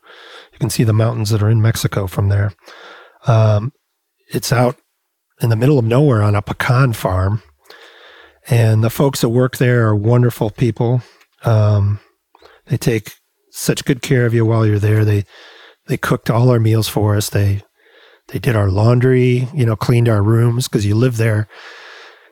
[0.63, 2.53] Can see the mountains that are in Mexico from there.
[3.27, 3.73] Um,
[4.29, 4.77] it's out
[5.41, 7.43] in the middle of nowhere on a pecan farm
[8.47, 11.01] and the folks that work there are wonderful people.
[11.43, 11.99] Um,
[12.67, 13.15] they take
[13.51, 15.03] such good care of you while you're there.
[15.03, 15.25] They
[15.87, 17.29] they cooked all our meals for us.
[17.29, 17.61] They
[18.29, 21.49] they did our laundry, you know, cleaned our rooms because you live there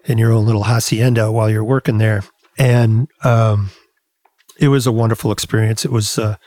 [0.05, 2.23] in your own little hacienda while you're working there.
[2.57, 3.71] And um,
[4.57, 5.83] it was a wonderful experience.
[5.83, 6.37] It was uh,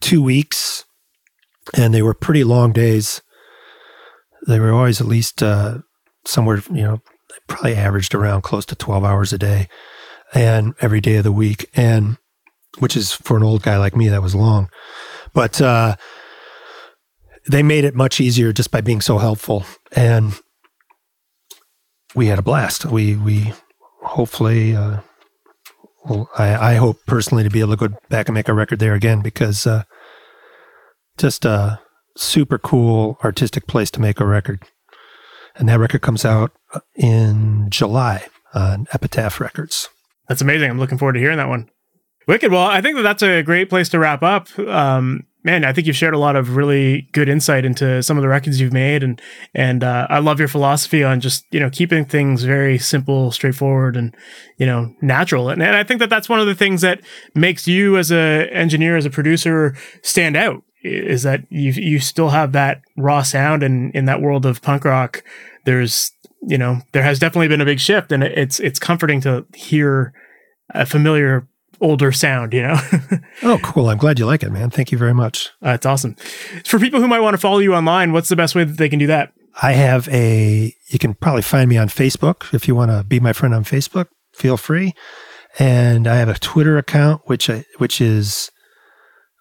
[0.00, 0.86] two weeks,
[1.74, 3.22] and they were pretty long days.
[4.46, 5.78] They were always at least uh,
[6.24, 7.02] somewhere, you know,
[7.46, 9.68] probably averaged around close to 12 hours a day
[10.32, 11.68] and every day of the week.
[11.74, 12.16] And
[12.78, 14.68] which is for an old guy like me, that was long.
[15.32, 15.96] But uh,
[17.48, 19.64] they made it much easier just by being so helpful.
[19.92, 20.34] And
[22.14, 22.84] we had a blast.
[22.84, 23.52] We, we
[24.02, 25.00] hopefully, uh,
[26.04, 28.78] well, I, I hope personally to be able to go back and make a record
[28.78, 29.84] there again because uh,
[31.20, 31.80] just a
[32.16, 34.64] super cool artistic place to make a record.
[35.54, 36.52] And that record comes out
[36.96, 39.88] in July on Epitaph Records.
[40.28, 40.70] That's amazing.
[40.70, 41.68] I'm looking forward to hearing that one.
[42.26, 42.52] Wicked.
[42.52, 44.56] Well, I think that that's a great place to wrap up.
[44.58, 48.22] Um, man, I think you've shared a lot of really good insight into some of
[48.22, 49.20] the records you've made, and
[49.54, 53.96] and uh, I love your philosophy on just you know keeping things very simple, straightforward,
[53.96, 54.14] and
[54.58, 55.48] you know natural.
[55.48, 57.00] And, and I think that that's one of the things that
[57.34, 60.62] makes you as a engineer, as a producer, stand out.
[60.82, 64.84] Is that you you still have that raw sound, and in that world of punk
[64.84, 65.22] rock,
[65.64, 66.12] there's
[66.42, 70.14] you know there has definitely been a big shift, and it's it's comforting to hear
[70.70, 71.46] a familiar
[71.80, 72.78] older sound, you know?
[73.42, 73.88] oh, cool.
[73.88, 74.70] I'm glad you like it, man.
[74.70, 75.50] Thank you very much.
[75.60, 76.14] That's uh, awesome.
[76.64, 78.88] For people who might want to follow you online, what's the best way that they
[78.88, 79.32] can do that?
[79.62, 82.52] I have a, you can probably find me on Facebook.
[82.54, 84.94] If you want to be my friend on Facebook, feel free.
[85.58, 88.50] And I have a Twitter account, which I, which is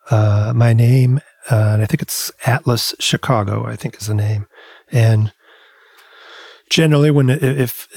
[0.10, 1.22] uh, my name.
[1.50, 4.48] Uh, and I think it's Atlas Chicago, I think is the name.
[4.92, 5.32] And
[6.70, 7.88] generally when, if,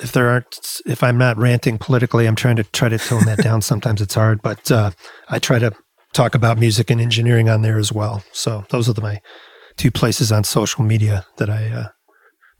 [0.00, 3.38] if there aren't if i'm not ranting politically i'm trying to try to tone that
[3.38, 3.62] down.
[3.62, 4.90] Sometimes it's hard but uh,
[5.28, 5.72] i try to
[6.12, 8.24] talk about music and engineering on there as well.
[8.32, 9.20] So those are the, my
[9.76, 11.88] two places on social media that i uh,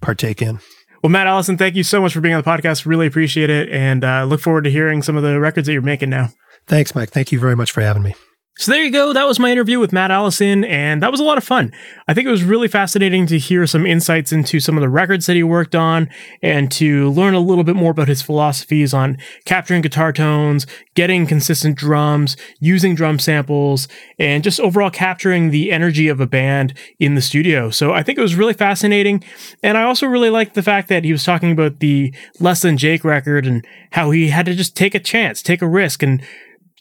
[0.00, 0.60] partake in.
[1.02, 2.86] Well matt allison thank you so much for being on the podcast.
[2.86, 3.68] Really appreciate it.
[3.70, 6.30] And uh, look forward to hearing some of the records that you're making now.
[6.66, 7.10] Thanks mike.
[7.10, 8.14] Thank you very much for having me
[8.58, 9.12] so there you go.
[9.12, 11.72] That was my interview with Matt Allison, and that was a lot of fun.
[12.08, 15.26] I think it was really fascinating to hear some insights into some of the records
[15.26, 16.08] that he worked on
[16.40, 21.26] and to learn a little bit more about his philosophies on capturing guitar tones, getting
[21.26, 23.88] consistent drums, using drum samples,
[24.18, 27.68] and just overall capturing the energy of a band in the studio.
[27.68, 29.22] So I think it was really fascinating.
[29.62, 32.78] And I also really liked the fact that he was talking about the Less Than
[32.78, 36.22] Jake record and how he had to just take a chance, take a risk, and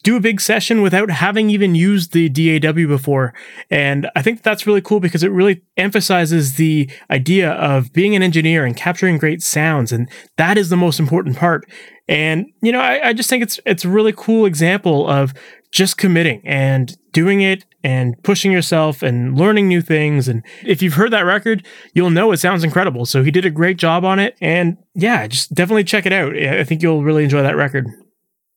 [0.05, 3.33] do a big session without having even used the DAW before.
[3.71, 8.21] And I think that's really cool because it really emphasizes the idea of being an
[8.21, 9.91] engineer and capturing great sounds.
[9.91, 11.67] And that is the most important part.
[12.07, 15.33] And, you know, I, I just think it's, it's a really cool example of
[15.71, 20.27] just committing and doing it and pushing yourself and learning new things.
[20.27, 23.07] And if you've heard that record, you'll know it sounds incredible.
[23.07, 24.37] So he did a great job on it.
[24.39, 26.37] And yeah, just definitely check it out.
[26.37, 27.87] I think you'll really enjoy that record.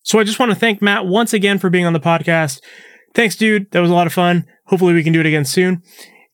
[0.08, 2.62] So I just want to thank Matt once again for being on the podcast.
[3.12, 3.70] Thanks, dude.
[3.72, 4.46] That was a lot of fun.
[4.64, 5.82] Hopefully, we can do it again soon.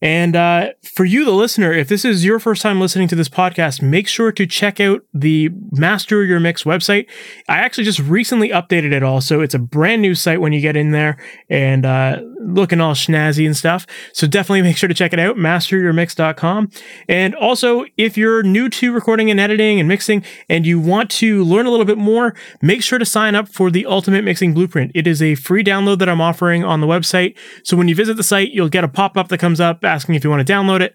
[0.05, 3.31] And uh, for you, the listener, if this is your first time listening to this
[3.31, 7.09] podcast, make sure to check out the Master Your Mix website.
[7.49, 10.61] I actually just recently updated it all, so it's a brand new site when you
[10.61, 11.17] get in there
[11.49, 13.87] and uh, looking all snazzy and stuff.
[14.13, 16.71] So definitely make sure to check it out, masteryourmix.com.
[17.09, 21.45] And also, if you're new to recording and editing and mixing and you want to
[21.45, 24.93] learn a little bit more, make sure to sign up for the Ultimate Mixing Blueprint.
[24.95, 27.37] It is a free download that I'm offering on the website.
[27.63, 30.17] So when you visit the site, you'll get a pop up that comes up asking
[30.17, 30.95] if you want to download it.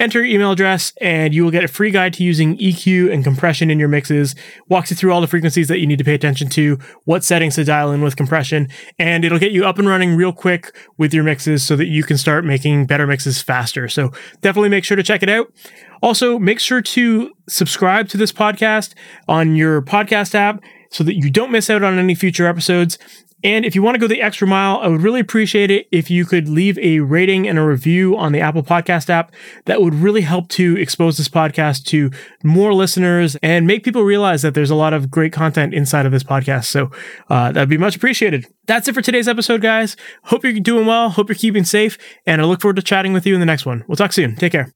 [0.00, 3.24] Enter your email address and you will get a free guide to using EQ and
[3.24, 4.36] compression in your mixes.
[4.68, 7.56] Walks you through all the frequencies that you need to pay attention to, what settings
[7.56, 8.68] to dial in with compression,
[9.00, 12.04] and it'll get you up and running real quick with your mixes so that you
[12.04, 13.88] can start making better mixes faster.
[13.88, 15.52] So definitely make sure to check it out.
[16.00, 18.94] Also, make sure to subscribe to this podcast
[19.26, 22.98] on your podcast app so that you don't miss out on any future episodes.
[23.44, 26.10] And if you want to go the extra mile, I would really appreciate it if
[26.10, 29.32] you could leave a rating and a review on the Apple Podcast app.
[29.66, 32.10] That would really help to expose this podcast to
[32.42, 36.12] more listeners and make people realize that there's a lot of great content inside of
[36.12, 36.64] this podcast.
[36.66, 36.90] So
[37.30, 38.46] uh, that'd be much appreciated.
[38.66, 39.96] That's it for today's episode, guys.
[40.24, 41.10] Hope you're doing well.
[41.10, 41.96] Hope you're keeping safe.
[42.26, 43.84] And I look forward to chatting with you in the next one.
[43.86, 44.34] We'll talk soon.
[44.36, 44.72] Take care.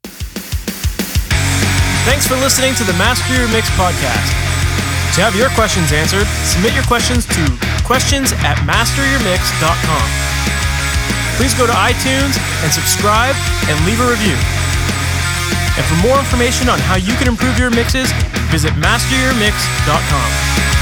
[2.04, 4.51] Thanks for listening to the Master Your Mix podcast.
[5.14, 7.44] To have your questions answered, submit your questions to
[7.84, 10.08] questions at masteryourmix.com.
[11.36, 13.36] Please go to iTunes and subscribe
[13.68, 14.36] and leave a review.
[15.76, 18.10] And for more information on how you can improve your mixes,
[18.48, 20.81] visit masteryourmix.com.